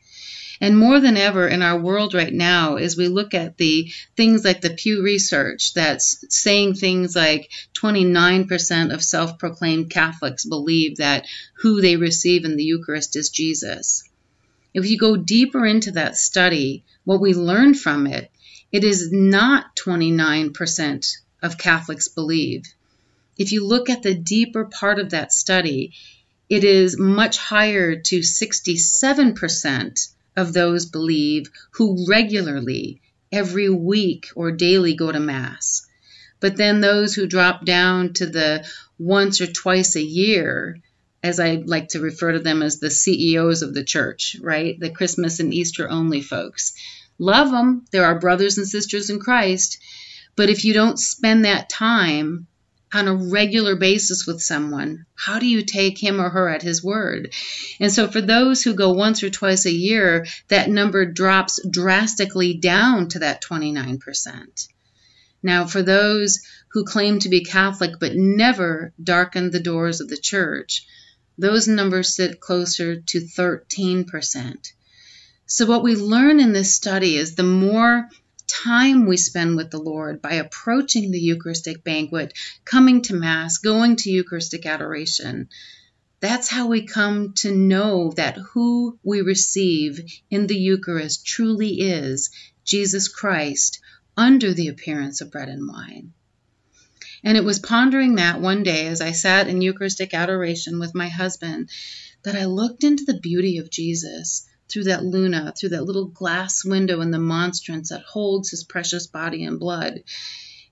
And 0.60 0.78
more 0.78 1.00
than 1.00 1.18
ever 1.18 1.46
in 1.46 1.60
our 1.60 1.78
world 1.78 2.14
right 2.14 2.32
now, 2.32 2.76
as 2.76 2.96
we 2.96 3.08
look 3.08 3.34
at 3.34 3.58
the 3.58 3.92
things 4.16 4.44
like 4.44 4.62
the 4.62 4.70
Pew 4.70 5.02
Research 5.02 5.74
that's 5.74 6.24
saying 6.30 6.74
things 6.74 7.14
like 7.14 7.50
29% 7.74 8.94
of 8.94 9.04
self 9.04 9.38
proclaimed 9.38 9.90
Catholics 9.90 10.46
believe 10.46 10.96
that 10.96 11.26
who 11.58 11.82
they 11.82 11.96
receive 11.96 12.46
in 12.46 12.56
the 12.56 12.64
Eucharist 12.64 13.16
is 13.16 13.28
Jesus. 13.28 14.08
If 14.72 14.88
you 14.88 14.96
go 14.98 15.16
deeper 15.16 15.66
into 15.66 15.92
that 15.92 16.16
study, 16.16 16.84
what 17.04 17.20
we 17.20 17.34
learn 17.34 17.74
from 17.74 18.06
it, 18.06 18.30
it 18.72 18.84
is 18.84 19.10
not 19.12 19.76
29% 19.76 21.16
of 21.42 21.58
Catholics 21.58 22.08
believe. 22.08 22.64
If 23.36 23.52
you 23.52 23.66
look 23.66 23.90
at 23.90 24.02
the 24.02 24.14
deeper 24.14 24.64
part 24.64 24.98
of 24.98 25.10
that 25.10 25.32
study, 25.32 25.92
it 26.48 26.64
is 26.64 26.98
much 26.98 27.38
higher 27.38 27.96
to 27.96 28.20
67% 28.20 30.08
of 30.36 30.52
those 30.52 30.86
believe 30.86 31.50
who 31.72 32.06
regularly, 32.08 33.00
every 33.32 33.68
week 33.68 34.28
or 34.34 34.52
daily 34.52 34.94
go 34.94 35.10
to 35.10 35.20
Mass. 35.20 35.86
But 36.40 36.56
then 36.56 36.80
those 36.80 37.14
who 37.14 37.26
drop 37.26 37.64
down 37.64 38.12
to 38.14 38.26
the 38.26 38.66
once 38.98 39.40
or 39.40 39.46
twice 39.46 39.96
a 39.96 40.02
year, 40.02 40.78
as 41.22 41.40
I 41.40 41.54
like 41.54 41.88
to 41.88 42.00
refer 42.00 42.32
to 42.32 42.38
them 42.38 42.62
as 42.62 42.78
the 42.78 42.90
CEOs 42.90 43.62
of 43.62 43.74
the 43.74 43.84
church, 43.84 44.36
right? 44.40 44.78
The 44.78 44.90
Christmas 44.90 45.40
and 45.40 45.52
Easter 45.52 45.88
only 45.88 46.20
folks. 46.20 46.74
Love 47.18 47.50
them. 47.50 47.84
They're 47.90 48.04
our 48.04 48.20
brothers 48.20 48.58
and 48.58 48.68
sisters 48.68 49.10
in 49.10 49.18
Christ. 49.18 49.78
But 50.36 50.50
if 50.50 50.64
you 50.64 50.74
don't 50.74 50.98
spend 50.98 51.44
that 51.44 51.70
time 51.70 52.46
on 52.92 53.08
a 53.08 53.14
regular 53.14 53.74
basis 53.74 54.26
with 54.26 54.42
someone, 54.42 55.06
how 55.14 55.38
do 55.38 55.46
you 55.46 55.62
take 55.62 55.98
him 55.98 56.20
or 56.20 56.28
her 56.28 56.48
at 56.48 56.62
his 56.62 56.84
word? 56.84 57.32
And 57.80 57.90
so 57.90 58.06
for 58.08 58.20
those 58.20 58.62
who 58.62 58.74
go 58.74 58.92
once 58.92 59.22
or 59.22 59.30
twice 59.30 59.64
a 59.64 59.72
year, 59.72 60.26
that 60.48 60.70
number 60.70 61.04
drops 61.06 61.58
drastically 61.68 62.54
down 62.54 63.08
to 63.08 63.20
that 63.20 63.42
29%. 63.42 64.68
Now, 65.42 65.66
for 65.66 65.82
those 65.82 66.40
who 66.72 66.84
claim 66.84 67.18
to 67.20 67.28
be 67.28 67.44
Catholic 67.44 67.92
but 67.98 68.16
never 68.16 68.92
darken 69.02 69.50
the 69.50 69.60
doors 69.60 70.00
of 70.00 70.08
the 70.08 70.16
church, 70.16 70.86
those 71.38 71.68
numbers 71.68 72.14
sit 72.14 72.40
closer 72.40 72.96
to 72.96 73.20
13%. 73.20 74.72
So, 75.46 75.66
what 75.66 75.82
we 75.82 75.94
learn 75.94 76.40
in 76.40 76.52
this 76.52 76.74
study 76.74 77.16
is 77.16 77.34
the 77.34 77.42
more 77.42 78.08
time 78.64 79.06
we 79.06 79.16
spend 79.16 79.56
with 79.56 79.70
the 79.70 79.78
Lord 79.78 80.22
by 80.22 80.34
approaching 80.34 81.10
the 81.10 81.20
Eucharistic 81.20 81.84
banquet, 81.84 82.32
coming 82.64 83.02
to 83.02 83.14
Mass, 83.14 83.58
going 83.58 83.96
to 83.96 84.10
Eucharistic 84.10 84.66
adoration. 84.66 85.48
That's 86.20 86.48
how 86.48 86.68
we 86.68 86.86
come 86.86 87.34
to 87.38 87.54
know 87.54 88.12
that 88.16 88.36
who 88.36 88.98
we 89.02 89.20
receive 89.20 90.00
in 90.30 90.46
the 90.46 90.56
Eucharist 90.56 91.26
truly 91.26 91.80
is 91.80 92.30
Jesus 92.64 93.08
Christ 93.08 93.80
under 94.16 94.54
the 94.54 94.68
appearance 94.68 95.20
of 95.20 95.30
bread 95.30 95.48
and 95.48 95.68
wine. 95.68 96.12
And 97.22 97.36
it 97.36 97.44
was 97.44 97.58
pondering 97.58 98.14
that 98.14 98.40
one 98.40 98.62
day 98.62 98.86
as 98.86 99.00
I 99.00 99.12
sat 99.12 99.48
in 99.48 99.60
Eucharistic 99.60 100.14
adoration 100.14 100.78
with 100.78 100.94
my 100.94 101.08
husband 101.08 101.68
that 102.22 102.36
I 102.36 102.46
looked 102.46 102.84
into 102.84 103.04
the 103.04 103.20
beauty 103.20 103.58
of 103.58 103.70
Jesus 103.70 104.46
through 104.68 104.84
that 104.84 105.04
luna, 105.04 105.52
through 105.56 105.70
that 105.70 105.84
little 105.84 106.06
glass 106.06 106.64
window 106.64 107.00
in 107.00 107.10
the 107.10 107.18
monstrance 107.18 107.90
that 107.90 108.02
holds 108.02 108.50
his 108.50 108.64
precious 108.64 109.06
body 109.06 109.44
and 109.44 109.60
blood. 109.60 110.02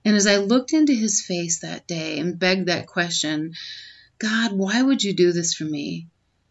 And 0.04 0.16
as 0.16 0.26
I 0.26 0.36
looked 0.36 0.72
into 0.72 0.94
his 0.94 1.22
face 1.22 1.60
that 1.60 1.86
day 1.86 2.18
and 2.18 2.38
begged 2.38 2.66
that 2.66 2.86
question, 2.86 3.54
God, 4.18 4.52
why 4.52 4.82
would 4.82 5.02
you 5.02 5.14
do 5.14 5.32
this 5.32 5.54
for 5.54 5.64
me? 5.64 6.08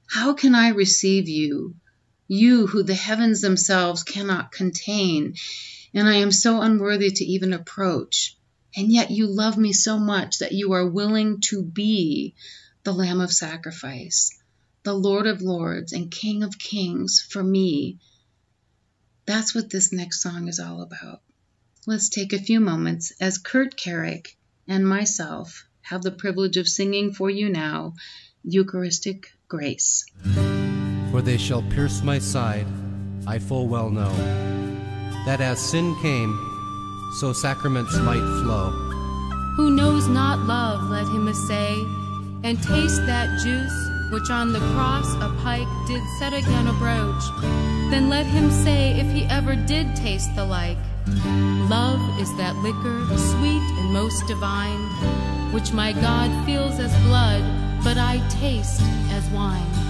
How 0.07 0.33
can 0.33 0.55
I 0.55 0.69
receive 0.69 1.29
you? 1.29 1.75
You 2.27 2.67
who 2.67 2.83
the 2.83 2.95
heavens 2.95 3.41
themselves 3.41 4.03
cannot 4.03 4.51
contain, 4.51 5.35
and 5.93 6.07
I 6.07 6.15
am 6.15 6.31
so 6.31 6.61
unworthy 6.61 7.11
to 7.11 7.25
even 7.25 7.53
approach. 7.53 8.37
And 8.75 8.91
yet 8.91 9.11
you 9.11 9.27
love 9.27 9.57
me 9.57 9.71
so 9.71 9.99
much 9.99 10.39
that 10.39 10.51
you 10.51 10.73
are 10.73 10.89
willing 10.89 11.41
to 11.49 11.61
be 11.63 12.33
the 12.83 12.93
Lamb 12.93 13.21
of 13.21 13.31
sacrifice 13.31 14.31
the 14.83 14.93
Lord 14.93 15.27
of 15.27 15.41
Lords 15.41 15.93
and 15.93 16.11
King 16.11 16.43
of 16.43 16.59
Kings 16.59 17.25
for 17.29 17.41
me. 17.41 17.99
That's 19.25 19.55
what 19.55 19.69
this 19.69 19.93
next 19.93 20.21
song 20.21 20.49
is 20.49 20.59
all 20.59 20.81
about. 20.81 21.21
Let's 21.87 22.09
take 22.09 22.33
a 22.33 22.39
few 22.39 22.59
moments 22.59 23.13
as 23.21 23.37
Kurt 23.37 23.77
Carrick 23.77 24.37
and 24.67 24.87
myself 24.87 25.65
have 25.81 26.01
the 26.01 26.11
privilege 26.11 26.57
of 26.57 26.67
singing 26.67 27.13
for 27.13 27.29
you 27.29 27.49
now 27.49 27.93
Eucharistic 28.43 29.27
Grace. 29.47 30.05
For 31.11 31.21
they 31.21 31.37
shall 31.37 31.61
pierce 31.63 32.01
my 32.03 32.19
side, 32.19 32.67
I 33.25 33.39
full 33.39 33.67
well 33.67 33.89
know, 33.89 34.13
that 35.25 35.39
as 35.39 35.59
sin 35.59 35.95
came, 36.01 36.37
so 37.19 37.31
sacraments 37.31 37.97
might 37.99 38.41
flow. 38.41 38.71
Who 39.55 39.71
knows 39.71 40.07
not 40.07 40.39
love, 40.39 40.89
let 40.89 41.05
him 41.05 41.27
essay, 41.27 41.75
and 42.43 42.61
taste 42.61 43.05
that 43.05 43.39
juice 43.39 43.92
which 44.13 44.29
on 44.29 44.53
the 44.53 44.59
cross 44.73 45.15
a 45.15 45.35
pike 45.41 45.67
did 45.87 46.03
set 46.19 46.33
again 46.33 46.67
abroach, 46.67 47.23
then 47.89 48.09
let 48.09 48.27
him 48.27 48.51
say 48.51 48.91
if 48.99 49.11
he 49.11 49.25
ever 49.25 49.55
did 49.55 49.95
taste 49.95 50.29
the 50.35 50.45
like. 50.45 50.77
Love 51.67 51.99
is 52.19 52.29
that 52.37 52.55
liquor, 52.57 53.05
sweet 53.17 53.63
and 53.79 53.91
most 53.91 54.25
divine, 54.27 54.83
which 55.51 55.73
my 55.73 55.93
God 55.93 56.29
feels 56.45 56.79
as 56.79 56.95
blood, 57.07 57.43
but 57.83 57.97
I 57.97 58.21
taste 58.29 58.81
as 59.09 59.27
wine. 59.31 59.82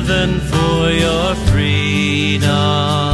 Given 0.00 0.40
for 0.40 0.90
your 0.90 1.34
freedom. 1.50 3.09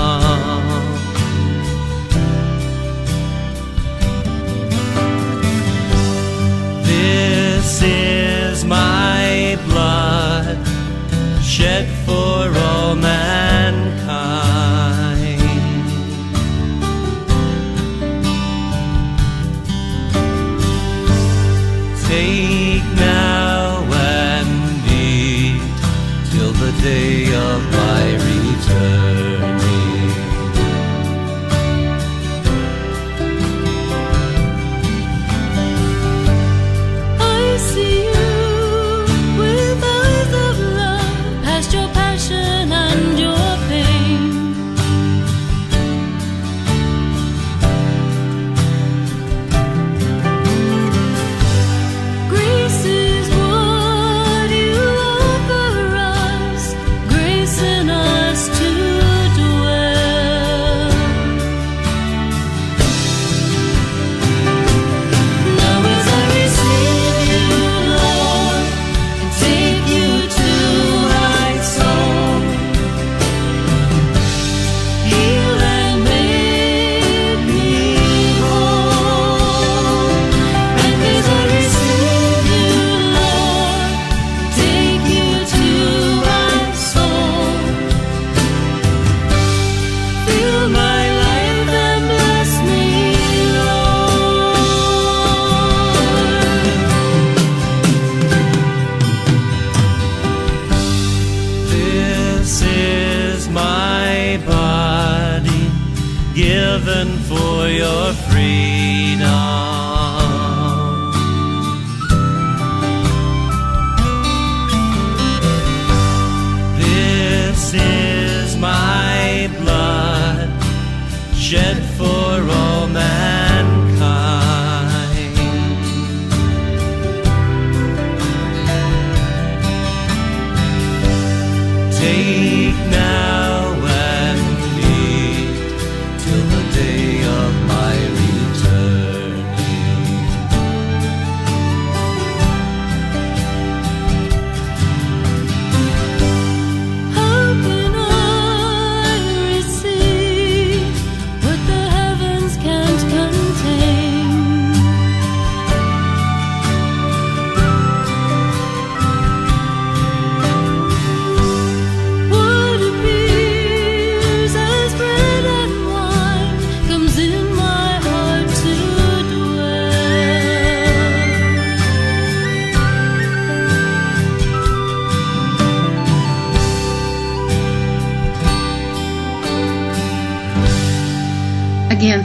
Given 106.86 107.18
for 107.24 107.66
your 107.66 108.12
freedom. 108.30 109.75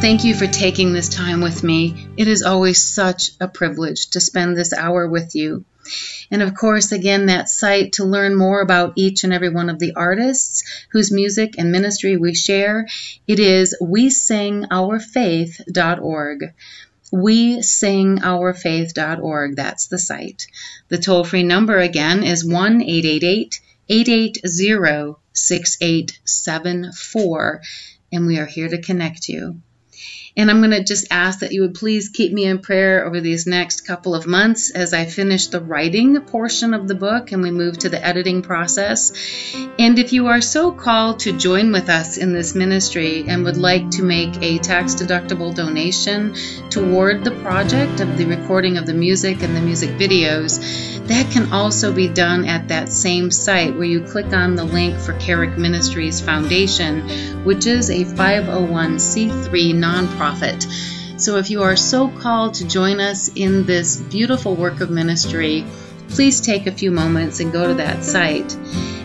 Thank 0.01 0.23
you 0.23 0.33
for 0.33 0.47
taking 0.47 0.93
this 0.93 1.09
time 1.09 1.41
with 1.41 1.63
me. 1.63 2.07
It 2.17 2.27
is 2.27 2.41
always 2.41 2.81
such 2.81 3.33
a 3.39 3.47
privilege 3.47 4.07
to 4.09 4.19
spend 4.19 4.57
this 4.57 4.73
hour 4.73 5.07
with 5.07 5.35
you. 5.35 5.63
And 6.31 6.41
of 6.41 6.55
course, 6.55 6.91
again, 6.91 7.27
that 7.27 7.49
site 7.49 7.93
to 7.93 8.03
learn 8.03 8.35
more 8.35 8.61
about 8.61 8.93
each 8.95 9.23
and 9.23 9.31
every 9.31 9.49
one 9.49 9.69
of 9.69 9.77
the 9.77 9.93
artists 9.95 10.63
whose 10.91 11.11
music 11.11 11.53
and 11.59 11.71
ministry 11.71 12.17
we 12.17 12.33
share, 12.33 12.87
it 13.27 13.39
is 13.39 13.77
we 13.79 14.09
sing 14.09 14.65
wesingourfaith.org. 14.71 16.53
We 17.11 17.61
sing 17.61 18.17
wesingourfaith.org. 18.17 19.55
That's 19.55 19.85
the 19.85 19.99
site. 19.99 20.47
The 20.87 20.97
toll 20.97 21.23
free 21.23 21.43
number 21.43 21.77
again 21.77 22.23
is 22.23 22.43
1 22.43 22.81
888 22.81 23.61
880 23.87 25.13
6874 25.33 27.61
and 28.11 28.25
we 28.25 28.39
are 28.39 28.47
here 28.47 28.67
to 28.67 28.81
connect 28.81 29.29
you. 29.29 29.61
And 30.37 30.49
I'm 30.49 30.59
going 30.59 30.71
to 30.71 30.83
just 30.83 31.07
ask 31.11 31.39
that 31.39 31.51
you 31.51 31.61
would 31.61 31.75
please 31.75 32.09
keep 32.09 32.31
me 32.31 32.45
in 32.45 32.59
prayer 32.59 33.05
over 33.05 33.19
these 33.19 33.45
next 33.45 33.81
couple 33.81 34.15
of 34.15 34.25
months 34.25 34.71
as 34.71 34.93
I 34.93 35.05
finish 35.05 35.47
the 35.47 35.59
writing 35.59 36.19
portion 36.21 36.73
of 36.73 36.87
the 36.87 36.95
book 36.95 37.33
and 37.33 37.41
we 37.41 37.51
move 37.51 37.79
to 37.79 37.89
the 37.89 38.03
editing 38.03 38.41
process. 38.41 39.11
And 39.77 39.99
if 39.99 40.13
you 40.13 40.27
are 40.27 40.39
so 40.39 40.71
called 40.71 41.19
to 41.21 41.37
join 41.37 41.73
with 41.73 41.89
us 41.89 42.17
in 42.17 42.31
this 42.31 42.55
ministry 42.55 43.25
and 43.27 43.43
would 43.43 43.57
like 43.57 43.91
to 43.91 44.03
make 44.03 44.41
a 44.41 44.59
tax 44.59 44.95
deductible 44.95 45.53
donation 45.53 46.35
toward 46.69 47.25
the 47.25 47.31
project 47.31 47.99
of 47.99 48.17
the 48.17 48.25
recording 48.25 48.77
of 48.77 48.85
the 48.85 48.93
music 48.93 49.43
and 49.43 49.53
the 49.53 49.61
music 49.61 49.89
videos, 49.91 50.59
that 51.07 51.29
can 51.31 51.51
also 51.51 51.91
be 51.91 52.07
done 52.07 52.45
at 52.45 52.69
that 52.69 52.87
same 52.87 53.31
site 53.31 53.73
where 53.75 53.83
you 53.83 54.01
click 54.01 54.31
on 54.33 54.55
the 54.55 54.63
link 54.63 54.97
for 54.97 55.11
Carrick 55.13 55.57
Ministries 55.57 56.21
Foundation, 56.21 57.43
which 57.43 57.65
is 57.65 57.89
a 57.89 58.05
501c3 58.05 59.73
nonprofit. 59.73 60.20
So 61.17 61.37
if 61.37 61.49
you 61.49 61.63
are 61.63 61.75
so 61.75 62.07
called 62.07 62.55
to 62.55 62.67
join 62.67 62.99
us 62.99 63.29
in 63.35 63.65
this 63.65 63.97
beautiful 63.97 64.55
work 64.55 64.81
of 64.81 64.89
ministry, 64.89 65.65
please 66.09 66.41
take 66.41 66.67
a 66.67 66.71
few 66.71 66.91
moments 66.91 67.39
and 67.39 67.51
go 67.51 67.67
to 67.67 67.73
that 67.75 68.03
site. 68.03 68.55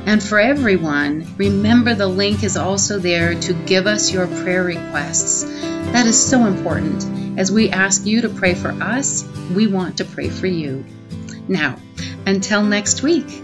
And 0.07 0.23
for 0.23 0.39
everyone, 0.39 1.27
remember 1.37 1.95
the 1.95 2.07
link 2.07 2.43
is 2.43 2.57
also 2.57 2.99
there 2.99 3.35
to 3.35 3.53
give 3.53 3.87
us 3.87 4.12
your 4.12 4.27
prayer 4.27 4.64
requests. 4.64 5.45
That 5.93 6.07
is 6.07 6.19
so 6.19 6.47
important. 6.47 7.39
As 7.39 7.53
we 7.53 7.71
ask 7.71 8.07
you 8.07 8.23
to 8.23 8.29
pray 8.29 8.55
for 8.55 8.71
us, 8.71 9.29
we 9.55 9.67
want 9.67 9.99
to 9.99 10.05
pray 10.05 10.31
for 10.31 10.47
you. 10.47 10.85
Now, 11.49 11.77
until 12.25 12.62
next 12.62 13.03
week, 13.03 13.43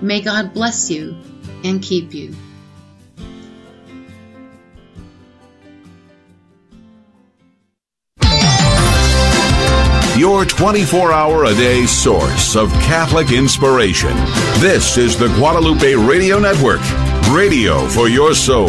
may 0.00 0.20
God 0.20 0.52
bless 0.54 0.90
you 0.90 1.16
and 1.64 1.82
keep 1.82 2.14
you. 2.14 2.34
Your 10.16 10.44
24 10.44 11.10
hour 11.10 11.44
a 11.44 11.54
day 11.54 11.86
source 11.86 12.54
of 12.54 12.70
Catholic 12.74 13.32
inspiration. 13.32 14.14
This 14.60 14.98
is 14.98 15.16
the 15.16 15.28
Guadalupe 15.28 15.94
Radio 15.94 16.38
Network, 16.38 16.82
radio 17.30 17.88
for 17.88 18.10
your 18.10 18.34
soul. 18.34 18.68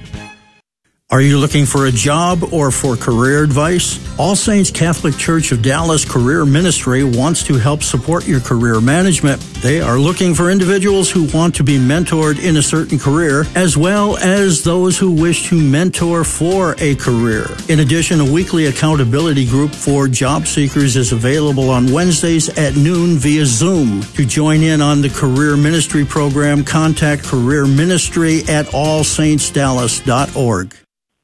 Are 1.11 1.19
you 1.19 1.39
looking 1.39 1.65
for 1.65 1.87
a 1.87 1.91
job 1.91 2.53
or 2.53 2.71
for 2.71 2.95
career 2.95 3.43
advice? 3.43 3.99
All 4.17 4.33
Saints 4.33 4.71
Catholic 4.71 5.17
Church 5.17 5.51
of 5.51 5.61
Dallas 5.61 6.05
Career 6.05 6.45
Ministry 6.45 7.03
wants 7.03 7.43
to 7.47 7.55
help 7.55 7.83
support 7.83 8.25
your 8.25 8.39
career 8.39 8.79
management. 8.79 9.41
They 9.61 9.81
are 9.81 9.99
looking 9.99 10.33
for 10.33 10.49
individuals 10.49 11.11
who 11.11 11.25
want 11.37 11.53
to 11.55 11.65
be 11.65 11.77
mentored 11.77 12.41
in 12.41 12.55
a 12.55 12.61
certain 12.61 12.97
career, 12.97 13.43
as 13.55 13.75
well 13.75 14.15
as 14.19 14.63
those 14.63 14.97
who 14.97 15.11
wish 15.11 15.49
to 15.49 15.61
mentor 15.61 16.23
for 16.23 16.75
a 16.77 16.95
career. 16.95 17.45
In 17.67 17.81
addition, 17.81 18.21
a 18.21 18.31
weekly 18.31 18.67
accountability 18.67 19.45
group 19.45 19.75
for 19.75 20.07
job 20.07 20.47
seekers 20.47 20.95
is 20.95 21.11
available 21.11 21.69
on 21.69 21.91
Wednesdays 21.91 22.47
at 22.57 22.77
noon 22.77 23.17
via 23.17 23.45
Zoom. 23.45 24.01
To 24.15 24.25
join 24.25 24.61
in 24.61 24.81
on 24.81 25.01
the 25.01 25.09
Career 25.09 25.57
Ministry 25.57 26.05
program, 26.05 26.63
contact 26.63 27.25
Career 27.25 27.67
Ministry 27.67 28.43
at 28.47 28.67
allsaintsdallas.org. 28.67 30.80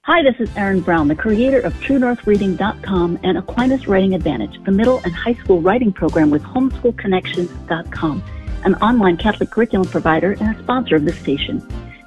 Hi, 0.08 0.24
this 0.24 0.40
is 0.40 0.50
Erin 0.56 0.80
Brown, 0.80 1.10
the 1.10 1.16
creator 1.16 1.60
of 1.60 1.74
TrueNorthReading.com 1.82 3.20
and 3.24 3.38
Aquinas 3.38 3.90
Writing 3.90 4.14
Advantage, 4.16 4.64
the 4.64 4.72
middle 4.72 5.02
and 5.04 5.14
high 5.14 5.34
school 5.34 5.60
writing 5.60 5.92
program 5.92 6.30
with 6.30 6.42
HomeschoolConnections.com, 6.44 8.24
an 8.64 8.76
online 8.76 9.18
Catholic 9.18 9.52
curriculum 9.52 9.86
provider 9.86 10.32
and 10.40 10.56
a 10.56 10.64
sponsor 10.64 10.96
of 10.96 11.04
this 11.04 11.20
station. 11.20 11.62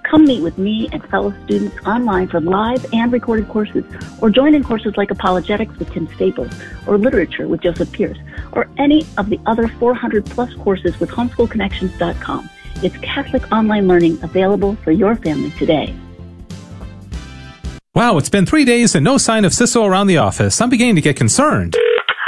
Come 0.04 0.24
meet 0.24 0.42
with 0.42 0.56
me 0.56 0.88
and 0.92 1.04
fellow 1.10 1.34
students 1.44 1.76
online 1.86 2.28
for 2.28 2.40
live 2.40 2.86
and 2.94 3.12
recorded 3.12 3.48
courses, 3.48 3.84
or 4.22 4.30
join 4.30 4.54
in 4.54 4.64
courses 4.64 4.96
like 4.96 5.10
Apologetics 5.10 5.78
with 5.78 5.92
Tim 5.92 6.08
Staples, 6.14 6.54
or 6.86 6.96
Literature 6.96 7.48
with 7.48 7.60
Joseph 7.60 7.92
Pearce, 7.92 8.16
or 8.52 8.66
any 8.78 9.06
of 9.18 9.28
the 9.28 9.38
other 9.44 9.68
400 9.68 10.24
plus 10.24 10.54
courses 10.54 10.98
with 11.00 11.10
HomeschoolConnections.com. 11.10 12.48
It's 12.82 12.96
Catholic 13.02 13.52
online 13.52 13.88
learning 13.88 14.20
available 14.22 14.76
for 14.76 14.90
your 14.90 15.16
family 15.16 15.50
today. 15.58 15.94
Wow, 18.00 18.16
it's 18.16 18.30
been 18.30 18.46
three 18.46 18.64
days 18.64 18.94
and 18.94 19.04
no 19.04 19.18
sign 19.18 19.44
of 19.44 19.52
Sissel 19.52 19.84
around 19.84 20.06
the 20.06 20.16
office. 20.16 20.62
I'm 20.62 20.70
beginning 20.70 20.94
to 20.94 21.02
get 21.02 21.16
concerned. 21.16 21.76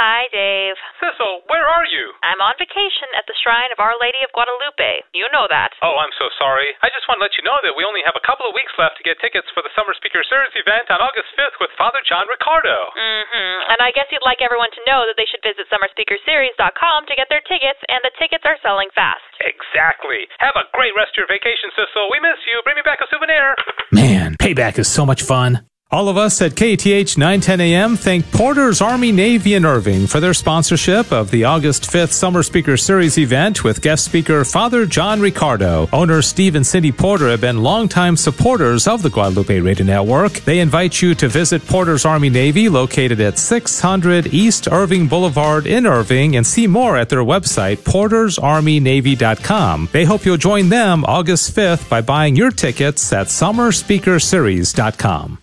Hi, 0.03 0.27
Dave. 0.35 0.75
Sissel, 0.99 1.47
where 1.47 1.63
are 1.63 1.87
you? 1.87 2.11
I'm 2.27 2.43
on 2.43 2.59
vacation 2.59 3.07
at 3.15 3.23
the 3.23 3.31
Shrine 3.39 3.71
of 3.71 3.79
Our 3.79 3.95
Lady 4.03 4.19
of 4.19 4.35
Guadalupe. 4.35 5.07
You 5.15 5.31
know 5.31 5.47
that. 5.47 5.71
Oh, 5.79 5.95
I'm 5.95 6.11
so 6.19 6.27
sorry. 6.35 6.75
I 6.83 6.91
just 6.91 7.07
want 7.07 7.23
to 7.23 7.23
let 7.23 7.39
you 7.39 7.43
know 7.47 7.55
that 7.63 7.71
we 7.71 7.87
only 7.87 8.03
have 8.03 8.19
a 8.19 8.25
couple 8.27 8.43
of 8.43 8.51
weeks 8.51 8.75
left 8.75 8.99
to 8.99 9.07
get 9.07 9.15
tickets 9.23 9.47
for 9.55 9.63
the 9.63 9.71
Summer 9.79 9.95
Speaker 9.95 10.19
Series 10.27 10.51
event 10.59 10.91
on 10.91 10.99
August 10.99 11.31
5th 11.39 11.55
with 11.63 11.71
Father 11.79 12.03
John 12.03 12.27
Riccardo. 12.27 12.91
Mm-hmm. 12.91 13.55
And 13.71 13.79
I 13.79 13.95
guess 13.95 14.11
you'd 14.11 14.27
like 14.27 14.43
everyone 14.43 14.75
to 14.75 14.83
know 14.83 15.07
that 15.07 15.15
they 15.15 15.23
should 15.31 15.39
visit 15.39 15.71
summerspeakerseries.com 15.71 17.07
to 17.07 17.13
get 17.15 17.31
their 17.31 17.45
tickets, 17.47 17.79
and 17.87 18.03
the 18.03 18.11
tickets 18.19 18.43
are 18.43 18.59
selling 18.59 18.91
fast. 18.91 19.23
Exactly. 19.39 20.27
Have 20.43 20.59
a 20.59 20.67
great 20.75 20.91
rest 20.99 21.15
of 21.15 21.23
your 21.23 21.31
vacation, 21.31 21.71
Sissel. 21.79 22.11
We 22.11 22.19
miss 22.19 22.43
you. 22.43 22.59
Bring 22.67 22.75
me 22.75 22.83
back 22.83 22.99
a 22.99 23.07
souvenir. 23.07 23.55
Man, 23.95 24.35
payback 24.35 24.75
is 24.75 24.91
so 24.91 25.07
much 25.07 25.23
fun. 25.23 25.63
All 25.93 26.09
of 26.09 26.17
us 26.17 26.41
at 26.41 26.55
KATH 26.55 27.19
910 27.19 27.61
AM 27.61 27.95
thank 27.95 28.31
Porter's 28.31 28.81
Army 28.81 29.11
Navy 29.11 29.53
in 29.53 29.63
Irving 29.63 30.07
for 30.07 30.19
their 30.19 30.33
sponsorship 30.33 31.11
of 31.11 31.29
the 31.29 31.43
August 31.43 31.83
5th 31.83 32.13
Summer 32.13 32.41
Speaker 32.41 32.77
Series 32.77 33.19
event 33.19 33.63
with 33.63 33.83
guest 33.83 34.03
speaker 34.03 34.43
Father 34.43 34.87
John 34.87 35.21
Riccardo. 35.21 35.87
Owner 35.93 36.23
Steve 36.23 36.55
and 36.55 36.65
Cindy 36.65 36.91
Porter 36.91 37.29
have 37.29 37.41
been 37.41 37.61
longtime 37.61 38.17
supporters 38.17 38.87
of 38.87 39.03
the 39.03 39.11
Guadalupe 39.11 39.59
Radio 39.59 39.85
Network. 39.85 40.31
They 40.31 40.61
invite 40.61 40.99
you 40.99 41.13
to 41.13 41.27
visit 41.27 41.63
Porter's 41.67 42.05
Army 42.05 42.31
Navy 42.31 42.69
located 42.69 43.21
at 43.21 43.37
600 43.37 44.33
East 44.33 44.67
Irving 44.71 45.07
Boulevard 45.07 45.67
in 45.67 45.85
Irving 45.85 46.35
and 46.35 46.47
see 46.47 46.65
more 46.65 46.97
at 46.97 47.09
their 47.09 47.23
website 47.23 47.77
portersarmynavy.com. 47.77 49.89
They 49.91 50.05
hope 50.05 50.25
you'll 50.25 50.37
join 50.37 50.69
them 50.69 51.05
August 51.05 51.55
5th 51.55 51.87
by 51.87 52.01
buying 52.01 52.35
your 52.35 52.49
tickets 52.49 53.13
at 53.13 53.27
summerspeakerseries.com. 53.27 55.37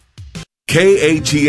KATH 0.71 1.35